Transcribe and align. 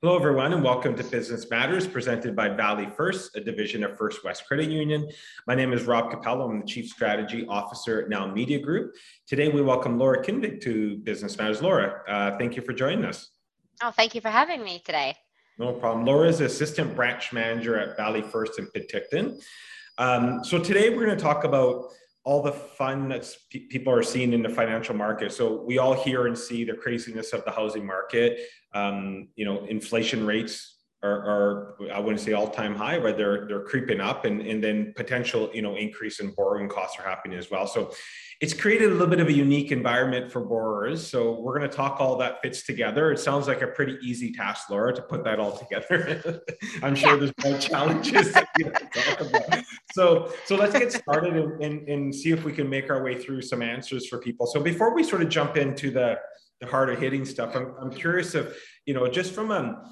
Hello, 0.00 0.14
everyone, 0.14 0.52
and 0.52 0.62
welcome 0.62 0.94
to 0.94 1.02
Business 1.02 1.50
Matters 1.50 1.84
presented 1.84 2.36
by 2.36 2.48
Valley 2.48 2.86
First, 2.96 3.34
a 3.34 3.40
division 3.40 3.82
of 3.82 3.98
First 3.98 4.22
West 4.22 4.46
Credit 4.46 4.70
Union. 4.70 5.10
My 5.48 5.56
name 5.56 5.72
is 5.72 5.86
Rob 5.86 6.12
Capello. 6.12 6.48
I'm 6.48 6.60
the 6.60 6.66
Chief 6.66 6.86
Strategy 6.88 7.44
Officer 7.48 8.02
at 8.02 8.08
Now 8.08 8.32
Media 8.32 8.60
Group. 8.60 8.94
Today, 9.26 9.48
we 9.48 9.60
welcome 9.60 9.98
Laura 9.98 10.24
Kinvig 10.24 10.60
to 10.60 10.98
Business 10.98 11.36
Matters. 11.36 11.62
Laura, 11.62 12.04
uh, 12.08 12.38
thank 12.38 12.54
you 12.54 12.62
for 12.62 12.72
joining 12.72 13.04
us. 13.04 13.30
Oh, 13.82 13.90
thank 13.90 14.14
you 14.14 14.20
for 14.20 14.28
having 14.28 14.62
me 14.62 14.80
today. 14.84 15.16
No 15.58 15.72
problem. 15.72 16.06
Laura 16.06 16.28
is 16.28 16.40
Assistant 16.40 16.94
Branch 16.94 17.32
Manager 17.32 17.76
at 17.76 17.96
Valley 17.96 18.22
First 18.22 18.60
in 18.60 18.68
Penticton. 18.68 19.42
Um, 19.98 20.44
so 20.44 20.60
today, 20.60 20.90
we're 20.90 21.06
going 21.06 21.18
to 21.18 21.24
talk 21.24 21.42
about 21.42 21.86
all 22.28 22.42
the 22.42 22.52
fun 22.52 23.08
that 23.08 23.26
people 23.70 23.90
are 23.90 24.02
seeing 24.02 24.34
in 24.34 24.42
the 24.42 24.50
financial 24.50 24.94
market. 24.94 25.32
So 25.32 25.62
we 25.62 25.78
all 25.78 25.94
hear 25.94 26.26
and 26.26 26.36
see 26.36 26.62
the 26.62 26.74
craziness 26.74 27.32
of 27.32 27.42
the 27.46 27.50
housing 27.50 27.86
market. 27.86 28.40
Um, 28.74 29.28
you 29.34 29.46
know, 29.46 29.64
inflation 29.64 30.26
rates 30.26 30.76
are, 31.02 31.10
are, 31.10 31.90
I 31.90 31.98
wouldn't 31.98 32.20
say 32.20 32.34
all 32.34 32.50
time 32.50 32.74
high, 32.74 32.98
but 32.98 33.16
they're 33.16 33.46
they're 33.48 33.62
creeping 33.62 34.00
up, 34.00 34.26
and 34.26 34.42
and 34.42 34.62
then 34.62 34.92
potential 34.94 35.48
you 35.54 35.62
know 35.62 35.76
increase 35.76 36.20
in 36.20 36.32
borrowing 36.32 36.68
costs 36.68 36.98
are 36.98 37.02
happening 37.02 37.38
as 37.38 37.50
well. 37.50 37.66
So 37.66 37.92
it's 38.42 38.52
created 38.52 38.90
a 38.90 38.92
little 38.92 39.06
bit 39.06 39.20
of 39.20 39.28
a 39.28 39.32
unique 39.32 39.72
environment 39.72 40.30
for 40.30 40.42
borrowers. 40.42 41.04
So 41.04 41.40
we're 41.40 41.58
going 41.58 41.70
to 41.70 41.74
talk 41.74 41.98
all 41.98 42.16
that 42.18 42.42
fits 42.42 42.62
together. 42.62 43.10
It 43.10 43.20
sounds 43.20 43.48
like 43.48 43.62
a 43.62 43.68
pretty 43.68 43.96
easy 44.02 44.32
task, 44.32 44.68
Laura, 44.68 44.94
to 44.94 45.02
put 45.02 45.24
that 45.24 45.40
all 45.40 45.56
together. 45.56 46.42
I'm 46.82 46.94
sure 46.94 47.14
yeah. 47.14 47.16
there's 47.16 47.32
more 47.42 47.58
challenges 47.58 48.32
that 48.34 48.48
you 48.58 48.70
talk 48.70 49.20
about. 49.20 49.64
So 49.98 50.32
so 50.44 50.54
let's 50.54 50.78
get 50.78 50.92
started 50.92 51.34
and, 51.34 51.60
and, 51.60 51.88
and 51.88 52.14
see 52.14 52.30
if 52.30 52.44
we 52.44 52.52
can 52.52 52.70
make 52.70 52.88
our 52.88 53.02
way 53.02 53.20
through 53.20 53.42
some 53.42 53.62
answers 53.62 54.06
for 54.06 54.18
people. 54.18 54.46
So 54.46 54.60
before 54.60 54.94
we 54.94 55.02
sort 55.02 55.22
of 55.22 55.28
jump 55.28 55.56
into 55.56 55.90
the 55.90 56.20
the 56.60 56.68
harder 56.68 56.94
hitting 56.94 57.24
stuff, 57.24 57.56
I'm, 57.56 57.74
I'm 57.80 57.90
curious 57.90 58.36
if 58.36 58.46
you 58.86 58.94
know 58.94 59.08
just 59.08 59.34
from 59.34 59.50
a 59.50 59.82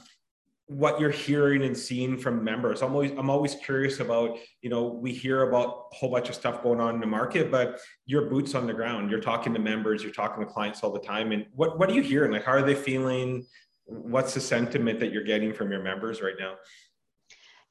what 0.69 1.01
you're 1.01 1.11
hearing 1.11 1.65
and 1.65 1.77
seeing 1.77 2.17
from 2.17 2.45
members. 2.45 2.83
I'm 2.83 2.93
always 2.93 3.11
I'm 3.19 3.31
always 3.31 3.57
curious 3.57 3.99
about, 3.99 4.39
you 4.63 4.71
know, 4.71 4.85
we 4.85 5.13
hear 5.13 5.49
about 5.49 5.89
a 5.93 5.97
whole 5.97 6.11
bunch 6.13 6.29
of 6.29 6.37
stuff 6.37 6.63
going 6.63 6.81
on 6.81 6.95
in 6.95 7.01
the 7.01 7.07
market, 7.09 7.51
but 7.51 7.81
your 8.05 8.31
boots 8.31 8.55
on 8.55 8.69
the 8.69 8.75
ground. 8.75 9.11
You're 9.11 9.21
talking 9.21 9.53
to 9.55 9.61
members, 9.61 10.05
you're 10.05 10.13
talking 10.13 10.45
to 10.45 10.49
clients 10.49 10.85
all 10.85 10.93
the 10.93 11.01
time. 11.01 11.33
And 11.33 11.47
what 11.53 11.81
what 11.81 11.91
are 11.91 11.95
you 11.95 12.03
hearing? 12.03 12.31
Like 12.31 12.45
how 12.45 12.53
are 12.53 12.63
they 12.63 12.77
feeling? 12.77 13.45
What's 13.87 14.35
the 14.35 14.41
sentiment 14.41 15.01
that 15.01 15.11
you're 15.13 15.25
getting 15.25 15.53
from 15.53 15.73
your 15.73 15.83
members 15.83 16.23
right 16.23 16.39
now? 16.39 16.55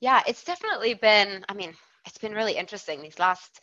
Yeah, 0.01 0.21
it's 0.27 0.43
definitely 0.43 0.93
been, 0.95 1.45
I 1.47 1.53
mean, 1.53 1.73
it's 2.05 2.17
been 2.17 2.33
really 2.33 2.55
interesting 2.57 3.01
these 3.01 3.19
last 3.19 3.61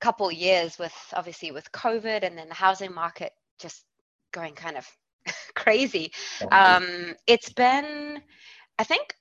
couple 0.00 0.30
years 0.30 0.78
with 0.78 0.94
obviously 1.14 1.50
with 1.50 1.70
COVID 1.72 2.22
and 2.22 2.36
then 2.36 2.48
the 2.48 2.54
housing 2.54 2.92
market 2.92 3.32
just 3.58 3.84
going 4.32 4.54
kind 4.54 4.76
of 4.76 4.86
crazy. 5.54 6.12
Um, 6.50 7.14
it's 7.26 7.50
been 7.50 8.20
I 8.78 8.84
think 8.84 9.14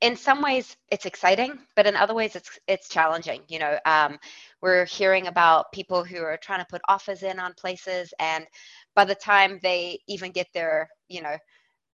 in 0.00 0.16
some 0.16 0.40
ways 0.40 0.76
it's 0.90 1.06
exciting, 1.06 1.58
but 1.74 1.86
in 1.86 1.96
other 1.96 2.14
ways 2.14 2.36
it's 2.36 2.58
it's 2.66 2.88
challenging. 2.88 3.42
You 3.48 3.58
know, 3.58 3.78
um, 3.84 4.18
we're 4.62 4.84
hearing 4.84 5.26
about 5.26 5.72
people 5.72 6.04
who 6.04 6.22
are 6.22 6.36
trying 6.36 6.60
to 6.60 6.66
put 6.70 6.82
offers 6.88 7.22
in 7.22 7.38
on 7.38 7.54
places, 7.54 8.14
and 8.18 8.46
by 8.94 9.04
the 9.04 9.14
time 9.14 9.58
they 9.62 9.98
even 10.06 10.30
get 10.30 10.46
their 10.54 10.88
you 11.08 11.22
know 11.22 11.36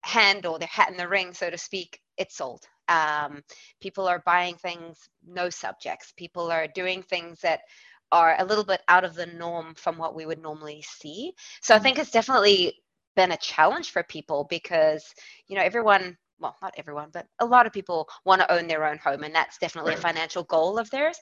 hand 0.03 0.47
or 0.47 0.59
their 0.59 0.69
hat 0.69 0.91
in 0.91 0.97
the 0.97 1.09
ring, 1.09 1.33
so 1.33 1.49
to 1.49 1.59
speak, 1.59 2.01
it's 2.17 2.37
sold. 2.37 2.67
Um, 2.93 3.43
people 3.81 4.07
are 4.07 4.23
buying 4.27 4.57
things 4.57 5.09
no 5.27 5.49
subjects. 5.49 6.13
People 6.17 6.51
are 6.51 6.67
doing 6.75 7.03
things 7.03 7.41
that 7.41 7.61
are 8.11 8.37
a 8.39 8.45
little 8.45 8.65
bit 8.65 8.83
out 8.89 9.05
of 9.05 9.15
the 9.15 9.27
norm 9.27 9.75
from 9.75 9.97
what 9.97 10.15
we 10.15 10.27
would 10.27 10.43
normally 10.43 10.85
see. 10.87 11.33
So 11.63 11.75
I 11.75 11.79
mm. 11.79 11.83
think 11.83 11.99
it's 11.99 12.11
definitely 12.11 12.75
been 13.17 13.33
a 13.33 13.37
challenge 13.37 13.91
for 13.91 14.03
people 14.03 14.47
because 14.49 15.05
you 15.49 15.57
know 15.57 15.63
everyone 15.63 16.17
well, 16.43 16.57
not 16.61 16.75
everyone, 16.77 17.09
but 17.13 17.27
a 17.39 17.47
lot 17.47 17.67
of 17.67 17.73
people 17.73 18.09
want 18.25 18.41
to 18.41 18.53
own 18.53 18.67
their 18.67 18.85
own 18.85 18.99
home, 18.99 19.23
and 19.23 19.35
that's 19.35 19.59
definitely 19.59 19.93
right. 19.93 19.99
a 19.99 20.03
financial 20.03 20.43
goal 20.43 20.77
of 20.77 20.91
theirs. 20.91 21.17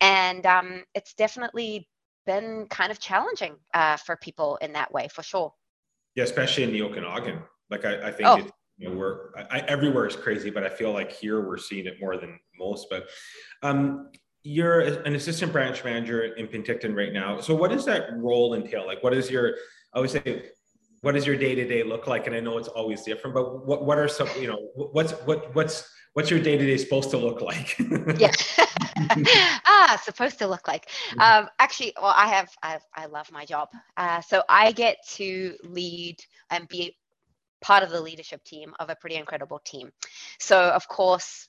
And 0.00 0.46
um, 0.46 0.84
it's 0.94 1.12
definitely 1.12 1.86
been 2.24 2.66
kind 2.70 2.90
of 2.90 2.98
challenging 2.98 3.56
uh, 3.74 3.98
for 3.98 4.16
people 4.16 4.56
in 4.56 4.72
that 4.72 4.90
way, 4.90 5.08
for 5.12 5.22
sure. 5.22 5.52
Yeah, 6.14 6.24
especially 6.24 6.64
in 6.64 6.72
the 6.72 6.82
Okanagan. 6.82 7.42
Like 7.70 7.84
I, 7.84 8.08
I 8.08 8.12
think 8.12 8.28
oh. 8.28 8.36
it, 8.36 8.50
you 8.78 8.88
know, 8.88 8.96
we're 8.96 9.36
I, 9.50 9.60
everywhere 9.68 10.06
is 10.06 10.16
crazy, 10.16 10.50
but 10.50 10.64
I 10.64 10.68
feel 10.68 10.92
like 10.92 11.12
here 11.12 11.46
we're 11.46 11.58
seeing 11.58 11.86
it 11.86 12.00
more 12.00 12.16
than 12.16 12.38
most. 12.58 12.88
But 12.90 13.08
um, 13.62 14.10
you're 14.42 14.80
an 14.80 15.14
assistant 15.14 15.52
branch 15.52 15.84
manager 15.84 16.22
in 16.34 16.48
Penticton 16.48 16.96
right 16.96 17.12
now. 17.12 17.40
So 17.40 17.54
what 17.54 17.70
does 17.70 17.84
that 17.86 18.16
role 18.16 18.54
entail? 18.54 18.86
Like, 18.86 19.02
what 19.02 19.14
is 19.14 19.30
your 19.30 19.54
I 19.94 20.00
would 20.00 20.10
say 20.10 20.50
what 21.02 21.12
does 21.12 21.26
your 21.26 21.36
day 21.36 21.54
to 21.54 21.66
day 21.66 21.82
look 21.82 22.06
like? 22.06 22.26
And 22.26 22.34
I 22.34 22.40
know 22.40 22.58
it's 22.58 22.68
always 22.68 23.02
different, 23.02 23.34
but 23.34 23.66
what 23.66 23.84
what 23.84 23.98
are 23.98 24.08
some 24.08 24.28
you 24.40 24.46
know 24.46 24.70
what's 24.74 25.12
what 25.24 25.54
what's 25.54 25.88
what's 26.14 26.30
your 26.30 26.40
day 26.40 26.56
to 26.56 26.64
day 26.64 26.76
supposed 26.76 27.10
to 27.10 27.18
look 27.18 27.40
like? 27.40 27.76
yeah, 28.18 28.30
ah, 29.66 30.00
supposed 30.02 30.38
to 30.38 30.46
look 30.46 30.68
like. 30.68 30.88
Mm-hmm. 31.10 31.20
Um, 31.20 31.50
actually, 31.58 31.92
well, 32.00 32.14
I 32.16 32.28
have 32.28 32.50
I, 32.62 32.78
I 32.94 33.06
love 33.06 33.30
my 33.32 33.44
job, 33.44 33.68
uh, 33.96 34.20
so 34.20 34.42
I 34.48 34.72
get 34.72 34.96
to 35.14 35.56
lead 35.64 36.22
and 36.50 36.68
be 36.68 36.96
part 37.62 37.82
of 37.82 37.90
the 37.90 38.00
leadership 38.00 38.44
team 38.44 38.74
of 38.78 38.90
a 38.90 38.96
pretty 38.96 39.16
incredible 39.16 39.60
team. 39.64 39.90
So 40.38 40.60
of 40.60 40.86
course, 40.88 41.48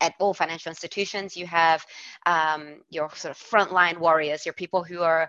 at 0.00 0.14
all 0.20 0.34
financial 0.34 0.70
institutions, 0.70 1.36
you 1.36 1.46
have 1.46 1.84
um, 2.26 2.82
your 2.90 3.08
sort 3.14 3.32
of 3.32 3.38
frontline 3.38 3.98
warriors, 3.98 4.44
your 4.44 4.52
people 4.52 4.84
who 4.84 5.00
are 5.00 5.28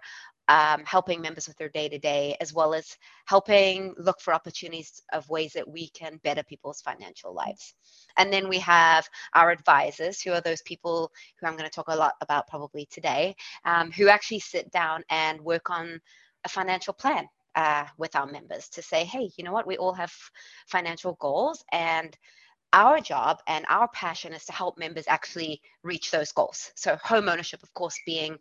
um, 0.49 0.83
helping 0.85 1.21
members 1.21 1.47
with 1.47 1.57
their 1.57 1.69
day 1.69 1.89
to 1.89 1.97
day, 1.97 2.35
as 2.39 2.53
well 2.53 2.73
as 2.73 2.97
helping 3.25 3.93
look 3.97 4.21
for 4.21 4.33
opportunities 4.33 5.01
of 5.11 5.29
ways 5.29 5.53
that 5.53 5.67
we 5.67 5.89
can 5.89 6.19
better 6.23 6.43
people's 6.43 6.81
financial 6.81 7.33
lives. 7.33 7.73
And 8.17 8.31
then 8.31 8.47
we 8.47 8.59
have 8.59 9.07
our 9.33 9.51
advisors, 9.51 10.21
who 10.21 10.31
are 10.31 10.41
those 10.41 10.61
people 10.61 11.11
who 11.39 11.47
I'm 11.47 11.57
going 11.57 11.69
to 11.69 11.75
talk 11.75 11.89
a 11.89 11.95
lot 11.95 12.13
about 12.21 12.47
probably 12.47 12.87
today, 12.89 13.35
um, 13.65 13.91
who 13.91 14.07
actually 14.07 14.39
sit 14.39 14.71
down 14.71 15.03
and 15.09 15.41
work 15.41 15.69
on 15.69 15.99
a 16.45 16.49
financial 16.49 16.93
plan 16.93 17.27
uh, 17.57 17.85
with 17.97 18.15
our 18.15 18.27
members 18.27 18.69
to 18.69 18.81
say, 18.81 19.03
hey, 19.03 19.29
you 19.35 19.43
know 19.43 19.51
what, 19.51 19.67
we 19.67 19.77
all 19.77 19.93
have 19.93 20.13
financial 20.67 21.17
goals 21.19 21.65
and 21.73 22.15
our 22.71 22.99
job 22.99 23.39
and 23.47 23.65
our 23.67 23.87
passion 23.89 24.31
is 24.31 24.45
to 24.45 24.53
help 24.53 24.77
members 24.77 25.05
actually 25.07 25.59
reach 25.83 26.11
those 26.11 26.31
goals. 26.31 26.71
So, 26.75 26.97
home 27.03 27.27
ownership, 27.27 27.63
of 27.63 27.73
course, 27.73 27.97
being 28.05 28.37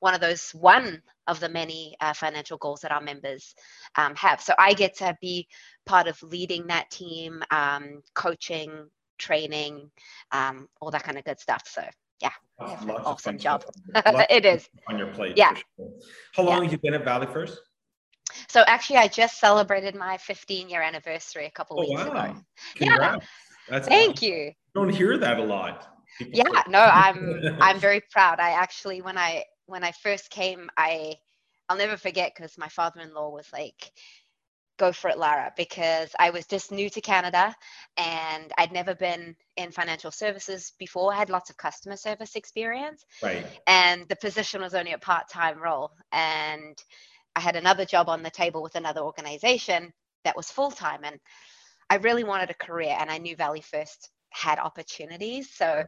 one 0.00 0.14
of 0.14 0.20
those 0.20 0.50
one 0.50 1.00
of 1.26 1.40
the 1.40 1.48
many 1.48 1.96
uh, 2.00 2.12
financial 2.12 2.58
goals 2.58 2.80
that 2.80 2.92
our 2.92 3.00
members 3.00 3.54
um, 3.96 4.14
have. 4.16 4.40
So 4.40 4.52
I 4.58 4.74
get 4.74 4.96
to 4.98 5.16
be 5.20 5.48
part 5.86 6.06
of 6.06 6.22
leading 6.22 6.66
that 6.66 6.90
team, 6.90 7.42
um, 7.50 8.02
coaching, 8.14 8.88
training, 9.18 9.90
um, 10.32 10.68
all 10.80 10.90
that 10.90 11.02
kind 11.02 11.18
of 11.18 11.24
good 11.24 11.40
stuff. 11.40 11.62
So 11.66 11.82
yeah, 12.20 12.30
awesome 12.58 13.38
job. 13.38 13.64
it 13.94 14.44
is 14.44 14.68
on 14.88 14.98
your 14.98 15.08
plate. 15.08 15.36
Yeah. 15.36 15.54
Sure. 15.54 15.88
How 16.34 16.42
long 16.42 16.58
yeah. 16.58 16.62
have 16.64 16.72
you 16.72 16.78
been 16.78 16.94
at 16.94 17.04
Valley 17.04 17.26
First? 17.26 17.58
So 18.48 18.62
actually, 18.66 18.96
I 18.96 19.08
just 19.08 19.38
celebrated 19.40 19.94
my 19.94 20.16
15 20.18 20.68
year 20.68 20.82
anniversary 20.82 21.46
a 21.46 21.50
couple 21.50 21.78
oh, 21.78 21.80
weeks 21.80 22.04
wow. 22.04 22.10
ago. 22.10 22.36
Congrats. 22.76 23.16
Yeah. 23.16 23.26
That's 23.68 23.88
Thank 23.88 24.16
awesome. 24.16 24.28
you. 24.28 24.34
you. 24.34 24.52
Don't 24.74 24.90
hear 24.90 25.18
that 25.18 25.38
a 25.38 25.44
lot. 25.44 25.88
People 26.18 26.38
yeah, 26.38 26.62
no, 26.68 26.80
I'm 26.80 27.40
I'm 27.60 27.78
very 27.78 28.00
proud. 28.10 28.40
I 28.40 28.50
actually 28.50 29.02
when 29.02 29.18
I 29.18 29.44
when 29.66 29.84
I 29.84 29.92
first 29.92 30.30
came, 30.30 30.70
I 30.76 31.14
I'll 31.68 31.76
never 31.76 31.96
forget 31.96 32.32
because 32.34 32.56
my 32.56 32.68
father-in-law 32.68 33.30
was 33.30 33.48
like, 33.52 33.92
"Go 34.78 34.92
for 34.92 35.10
it, 35.10 35.18
Lara," 35.18 35.52
because 35.56 36.10
I 36.18 36.30
was 36.30 36.46
just 36.46 36.70
new 36.70 36.88
to 36.90 37.00
Canada 37.00 37.54
and 37.96 38.52
I'd 38.56 38.72
never 38.72 38.94
been 38.94 39.34
in 39.56 39.72
financial 39.72 40.10
services 40.10 40.72
before. 40.78 41.12
I 41.12 41.16
had 41.16 41.30
lots 41.30 41.50
of 41.50 41.56
customer 41.56 41.96
service 41.96 42.36
experience, 42.36 43.04
right? 43.22 43.46
And 43.66 44.08
the 44.08 44.16
position 44.16 44.60
was 44.62 44.74
only 44.74 44.92
a 44.92 44.98
part-time 44.98 45.60
role, 45.60 45.90
and 46.12 46.78
I 47.36 47.40
had 47.40 47.56
another 47.56 47.84
job 47.84 48.08
on 48.08 48.22
the 48.24 48.30
table 48.30 48.62
with 48.62 48.74
another 48.76 49.02
organization 49.02 49.92
that 50.24 50.36
was 50.36 50.50
full-time, 50.50 51.02
and 51.04 51.20
I 51.90 51.96
really 51.96 52.24
wanted 52.24 52.50
a 52.50 52.54
career, 52.66 52.96
and 52.98 53.10
I 53.10 53.18
knew 53.18 53.36
Valley 53.36 53.60
First 53.62 54.10
had 54.30 54.58
opportunities, 54.58 55.50
so. 55.54 55.84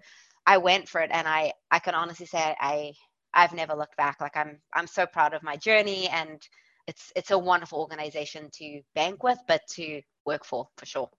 I 0.47 0.57
went 0.59 0.89
for 0.89 1.03
it 1.03 1.11
and 1.13 1.29
I 1.29 1.53
I 1.71 1.79
can 1.79 1.95
honestly 1.95 2.27
say 2.27 2.57
I 2.59 2.95
I've 3.35 3.53
never 3.53 3.75
looked 3.75 3.99
back. 3.99 4.17
Like 4.21 4.37
I'm 4.37 4.59
I'm 4.75 4.87
so 4.87 5.05
proud 5.07 5.35
of 5.35 5.43
my 5.43 5.57
journey 5.57 6.09
and 6.09 6.41
it's 6.87 7.13
it's 7.15 7.31
a 7.33 7.39
wonderful 7.39 7.81
organization 7.81 8.49
to 8.55 8.81
bank 8.95 9.23
with, 9.23 9.39
but 9.47 9.61
to 9.73 10.01
work 10.25 10.47
for 10.47 10.69
for 10.79 10.87
sure. 10.87 11.11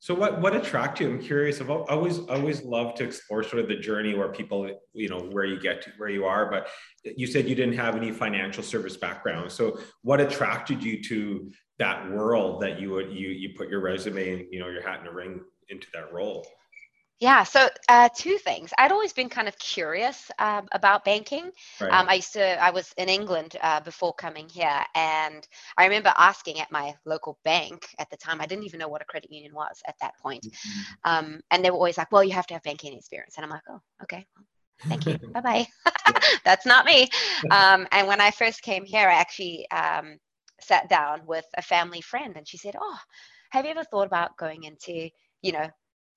So 0.00 0.14
what 0.14 0.40
what 0.40 0.54
attracted 0.54 1.04
you? 1.04 1.10
I'm 1.10 1.20
curious. 1.20 1.60
I've 1.60 1.70
always 1.70 2.18
always 2.20 2.62
love 2.62 2.94
to 2.96 3.04
explore 3.04 3.42
sort 3.42 3.62
of 3.62 3.68
the 3.68 3.76
journey 3.76 4.14
where 4.14 4.28
people, 4.28 4.70
you 4.92 5.08
know, 5.08 5.18
where 5.18 5.44
you 5.44 5.58
get 5.60 5.82
to 5.82 5.90
where 5.96 6.08
you 6.08 6.24
are. 6.24 6.48
But 6.48 6.68
you 7.04 7.26
said 7.26 7.48
you 7.48 7.56
didn't 7.56 7.76
have 7.76 7.96
any 7.96 8.12
financial 8.12 8.62
service 8.62 8.96
background. 8.96 9.50
So 9.50 9.80
what 10.02 10.20
attracted 10.20 10.82
you 10.82 11.02
to 11.04 11.50
that 11.80 12.10
world 12.12 12.62
that 12.62 12.80
you 12.80 12.90
would 12.90 13.12
you 13.12 13.28
you 13.28 13.50
put 13.56 13.68
your 13.68 13.80
resume 13.80 14.34
and 14.34 14.46
you 14.52 14.60
know 14.60 14.68
your 14.68 14.82
hat 14.82 15.00
in 15.00 15.08
a 15.08 15.12
ring 15.12 15.40
into 15.68 15.88
that 15.94 16.12
role? 16.12 16.46
Yeah, 17.20 17.42
so 17.42 17.68
uh, 17.88 18.08
two 18.16 18.38
things. 18.38 18.72
I'd 18.78 18.92
always 18.92 19.12
been 19.12 19.28
kind 19.28 19.48
of 19.48 19.58
curious 19.58 20.30
um, 20.38 20.68
about 20.70 21.04
banking. 21.04 21.50
Right. 21.80 21.90
Um, 21.92 22.08
I 22.08 22.14
used 22.14 22.32
to, 22.34 22.62
I 22.62 22.70
was 22.70 22.94
in 22.96 23.08
England 23.08 23.56
uh, 23.60 23.80
before 23.80 24.14
coming 24.14 24.48
here, 24.48 24.84
and 24.94 25.46
I 25.76 25.84
remember 25.84 26.12
asking 26.16 26.60
at 26.60 26.70
my 26.70 26.94
local 27.04 27.36
bank 27.44 27.88
at 27.98 28.08
the 28.10 28.16
time. 28.16 28.40
I 28.40 28.46
didn't 28.46 28.64
even 28.64 28.78
know 28.78 28.86
what 28.86 29.02
a 29.02 29.04
credit 29.04 29.32
union 29.32 29.52
was 29.52 29.82
at 29.88 29.96
that 30.00 30.16
point, 30.22 30.44
mm-hmm. 30.44 31.10
um, 31.10 31.40
and 31.50 31.64
they 31.64 31.70
were 31.70 31.76
always 31.76 31.98
like, 31.98 32.12
"Well, 32.12 32.22
you 32.22 32.32
have 32.32 32.46
to 32.48 32.54
have 32.54 32.62
banking 32.62 32.96
experience," 32.96 33.34
and 33.36 33.44
I'm 33.44 33.50
like, 33.50 33.62
"Oh, 33.68 33.80
okay." 34.04 34.24
Well, 34.36 34.46
thank 34.88 35.06
you. 35.06 35.18
bye 35.32 35.40
bye. 35.40 35.66
That's 36.44 36.66
not 36.66 36.86
me. 36.86 37.08
Um, 37.50 37.86
and 37.92 38.06
when 38.06 38.20
I 38.20 38.30
first 38.30 38.62
came 38.62 38.84
here, 38.84 39.08
I 39.08 39.14
actually 39.14 39.68
um, 39.70 40.18
sat 40.60 40.88
down 40.88 41.22
with 41.26 41.44
a 41.56 41.62
family 41.62 42.00
friend, 42.00 42.36
and 42.36 42.46
she 42.46 42.58
said, 42.58 42.76
"Oh, 42.80 42.98
have 43.50 43.64
you 43.64 43.72
ever 43.72 43.84
thought 43.84 44.06
about 44.06 44.36
going 44.36 44.62
into, 44.64 45.10
you 45.42 45.52
know?" 45.52 45.68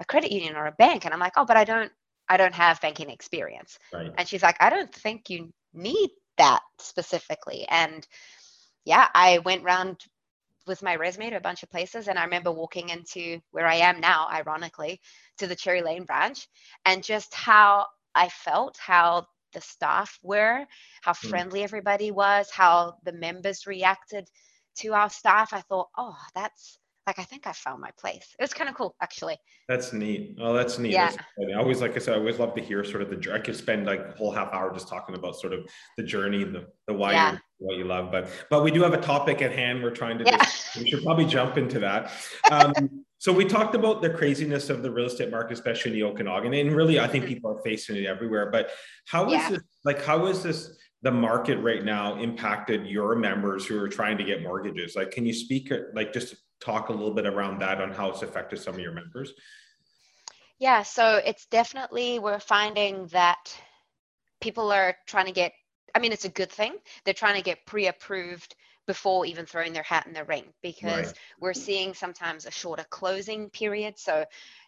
A 0.01 0.05
credit 0.05 0.31
union 0.31 0.55
or 0.55 0.67
a 0.67 0.71
bank. 0.73 1.05
And 1.05 1.13
i'm 1.13 1.19
like 1.19 1.33
oh 1.37 1.45
but 1.45 1.57
i 1.57 1.63
don't 1.63 1.91
i 2.29 2.37
don't 2.37 2.53
have 2.53 2.81
banking 2.81 3.09
experience. 3.09 3.79
Right. 3.93 4.11
and 4.17 4.27
she's 4.27 4.43
like 4.43 4.57
i 4.59 4.69
don't 4.69 4.93
think 4.93 5.29
you 5.29 5.51
need 5.73 6.09
that 6.37 6.61
specifically. 6.79 7.65
And 7.69 8.05
yeah 8.85 9.07
i 9.13 9.39
went 9.39 9.63
around 9.63 10.01
with 10.67 10.83
my 10.83 10.95
resume 10.95 11.31
to 11.31 11.37
a 11.37 11.41
bunch 11.41 11.63
of 11.63 11.71
places. 11.71 12.07
And 12.07 12.19
i 12.19 12.23
remember 12.23 12.51
walking 12.51 12.89
into 12.89 13.39
where 13.51 13.67
i 13.67 13.75
am 13.75 13.99
now 13.99 14.27
ironically 14.31 14.99
to 15.37 15.47
the 15.47 15.55
cherry 15.55 15.81
lane 15.81 16.05
branch 16.05 16.47
and 16.85 17.03
just 17.03 17.33
how 17.33 17.87
i 18.15 18.27
felt 18.29 18.77
how 18.77 19.25
the 19.53 19.61
staff 19.61 20.17
were 20.23 20.65
how 21.01 21.13
hmm. 21.13 21.27
friendly 21.29 21.63
everybody 21.63 22.09
was 22.11 22.49
how 22.51 22.95
the 23.03 23.11
members 23.11 23.67
reacted 23.67 24.29
to 24.75 24.93
our 24.93 25.09
staff. 25.09 25.53
I 25.53 25.61
thought 25.61 25.89
oh 25.97 26.15
that's 26.35 26.79
like 27.11 27.19
I 27.19 27.27
think 27.27 27.45
I 27.45 27.51
found 27.51 27.81
my 27.81 27.91
place. 27.99 28.33
It 28.39 28.41
was 28.41 28.53
kind 28.53 28.69
of 28.69 28.75
cool, 28.75 28.95
actually. 29.01 29.37
That's 29.67 29.91
neat. 29.91 30.37
Oh, 30.39 30.53
that's 30.53 30.79
neat. 30.79 30.93
Yeah. 30.93 31.09
That's 31.09 31.53
I 31.53 31.59
always, 31.59 31.81
like 31.81 31.93
I 31.97 31.99
said, 31.99 32.13
I 32.13 32.17
always 32.17 32.39
love 32.39 32.55
to 32.55 32.61
hear 32.61 32.85
sort 32.85 33.01
of 33.01 33.09
the. 33.09 33.33
I 33.33 33.39
could 33.39 33.55
spend 33.55 33.85
like 33.85 33.99
a 33.99 34.11
whole 34.17 34.31
half 34.31 34.53
hour 34.53 34.73
just 34.73 34.87
talking 34.87 35.15
about 35.15 35.35
sort 35.35 35.51
of 35.51 35.67
the 35.97 36.03
journey, 36.03 36.45
the 36.45 36.67
the 36.87 36.93
why 36.93 37.11
yeah. 37.11 37.37
what 37.57 37.77
you 37.77 37.83
love. 37.83 38.13
But 38.13 38.29
but 38.49 38.63
we 38.63 38.71
do 38.71 38.81
have 38.83 38.93
a 38.93 39.01
topic 39.01 39.41
at 39.41 39.51
hand. 39.51 39.83
We're 39.83 39.91
trying 39.91 40.19
to. 40.19 40.23
Yeah. 40.23 40.37
Just, 40.37 40.77
we 40.77 40.89
should 40.89 41.03
probably 41.03 41.25
jump 41.25 41.57
into 41.57 41.79
that. 41.79 42.11
Um, 42.49 43.03
so 43.17 43.33
we 43.33 43.43
talked 43.43 43.75
about 43.75 44.01
the 44.01 44.09
craziness 44.09 44.69
of 44.69 44.81
the 44.81 44.89
real 44.89 45.07
estate 45.07 45.31
market, 45.31 45.51
especially 45.53 45.91
in 45.91 45.97
the 45.97 46.03
Okanagan, 46.03 46.53
and 46.53 46.71
really, 46.71 46.97
I 46.97 47.07
think 47.07 47.25
mm-hmm. 47.25 47.33
people 47.33 47.51
are 47.51 47.61
facing 47.61 47.97
it 47.97 48.05
everywhere. 48.05 48.49
But 48.51 48.69
how 49.05 49.25
is 49.25 49.33
yeah. 49.33 49.49
this? 49.49 49.61
Like, 49.83 50.01
how 50.03 50.27
is 50.27 50.43
this? 50.43 50.77
the 51.03 51.11
market 51.11 51.57
right 51.61 51.83
now 51.83 52.15
impacted 52.19 52.85
your 52.85 53.15
members 53.15 53.65
who 53.65 53.75
are 53.81 53.89
trying 53.89 54.19
to 54.19 54.23
get 54.23 54.43
mortgages 54.43 54.95
like 54.95 55.09
can 55.09 55.25
you 55.25 55.33
speak 55.33 55.73
like 55.95 56.13
just 56.13 56.35
talk 56.61 56.89
a 56.89 56.93
little 56.93 57.13
bit 57.13 57.25
around 57.25 57.59
that 57.59 57.81
on 57.81 57.91
how 57.91 58.09
it's 58.09 58.21
affected 58.21 58.59
some 58.59 58.75
of 58.75 58.79
your 58.79 58.93
members? 58.93 59.33
Yeah, 60.59 60.83
so 60.83 61.19
it's 61.25 61.47
definitely, 61.47 62.19
we're 62.19 62.39
finding 62.39 63.07
that 63.07 63.51
people 64.39 64.71
are 64.71 64.95
trying 65.07 65.25
to 65.25 65.31
get, 65.31 65.53
I 65.95 65.99
mean, 65.99 66.11
it's 66.11 66.25
a 66.25 66.29
good 66.29 66.51
thing. 66.51 66.75
They're 67.03 67.13
trying 67.13 67.35
to 67.35 67.41
get 67.41 67.65
pre 67.65 67.87
approved 67.87 68.55
before 68.87 69.25
even 69.25 69.45
throwing 69.45 69.73
their 69.73 69.83
hat 69.83 70.05
in 70.07 70.13
the 70.13 70.23
ring 70.23 70.45
because 70.61 71.07
right. 71.07 71.13
we're 71.39 71.53
seeing 71.53 71.93
sometimes 71.93 72.45
a 72.45 72.51
shorter 72.51 72.85
closing 72.89 73.49
period. 73.49 73.97
So, 73.97 74.25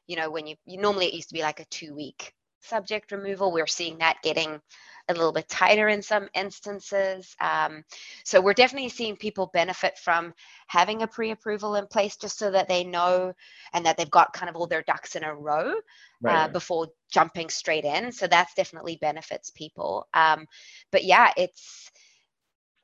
you 0.07 0.16
know, 0.16 0.30
when 0.30 0.48
you, 0.48 0.56
you 0.66 0.80
normally 0.80 1.07
it 1.07 1.13
used 1.13 1.30
to 1.30 1.34
be 1.34 1.42
like 1.42 1.60
a 1.60 1.66
two 1.66 1.94
week 1.94 2.34
subject 2.62 3.12
removal, 3.12 3.51
we're 3.51 3.68
seeing 3.68 3.98
that 4.00 4.18
getting 4.24 4.62
a 5.09 5.13
little 5.13 5.33
bit 5.33 5.50
tighter 5.50 5.89
in 5.89 6.01
some 6.01 6.29
instances. 6.33 7.35
Um, 7.39 7.83
so 8.23 8.39
we're 8.39 8.53
definitely 8.53 8.89
seeing 8.89 9.17
people 9.17 9.50
benefit 9.53 9.97
from 9.97 10.33
having 10.67 11.01
a 11.01 11.07
pre-approval 11.07 11.75
in 11.75 11.88
place 11.88 12.15
just 12.15 12.38
so 12.38 12.51
that 12.51 12.67
they 12.67 12.83
know 12.83 13.33
and 13.73 13.85
that 13.85 13.97
they've 13.97 14.09
got 14.09 14.33
kind 14.33 14.50
of 14.50 14.55
all 14.55 14.67
their 14.67 14.83
ducks 14.83 15.15
in 15.15 15.23
a 15.23 15.33
row 15.33 15.73
right. 16.21 16.45
uh, 16.45 16.47
before 16.47 16.88
jumping 17.11 17.50
straight 17.50 17.85
in. 17.85 18.11
So 18.11 18.27
that's 18.27 18.53
definitely 18.53 18.97
benefits 19.01 19.51
people. 19.51 20.07
Um, 20.13 20.47
but 20.91 21.03
yeah, 21.03 21.31
it's 21.35 21.91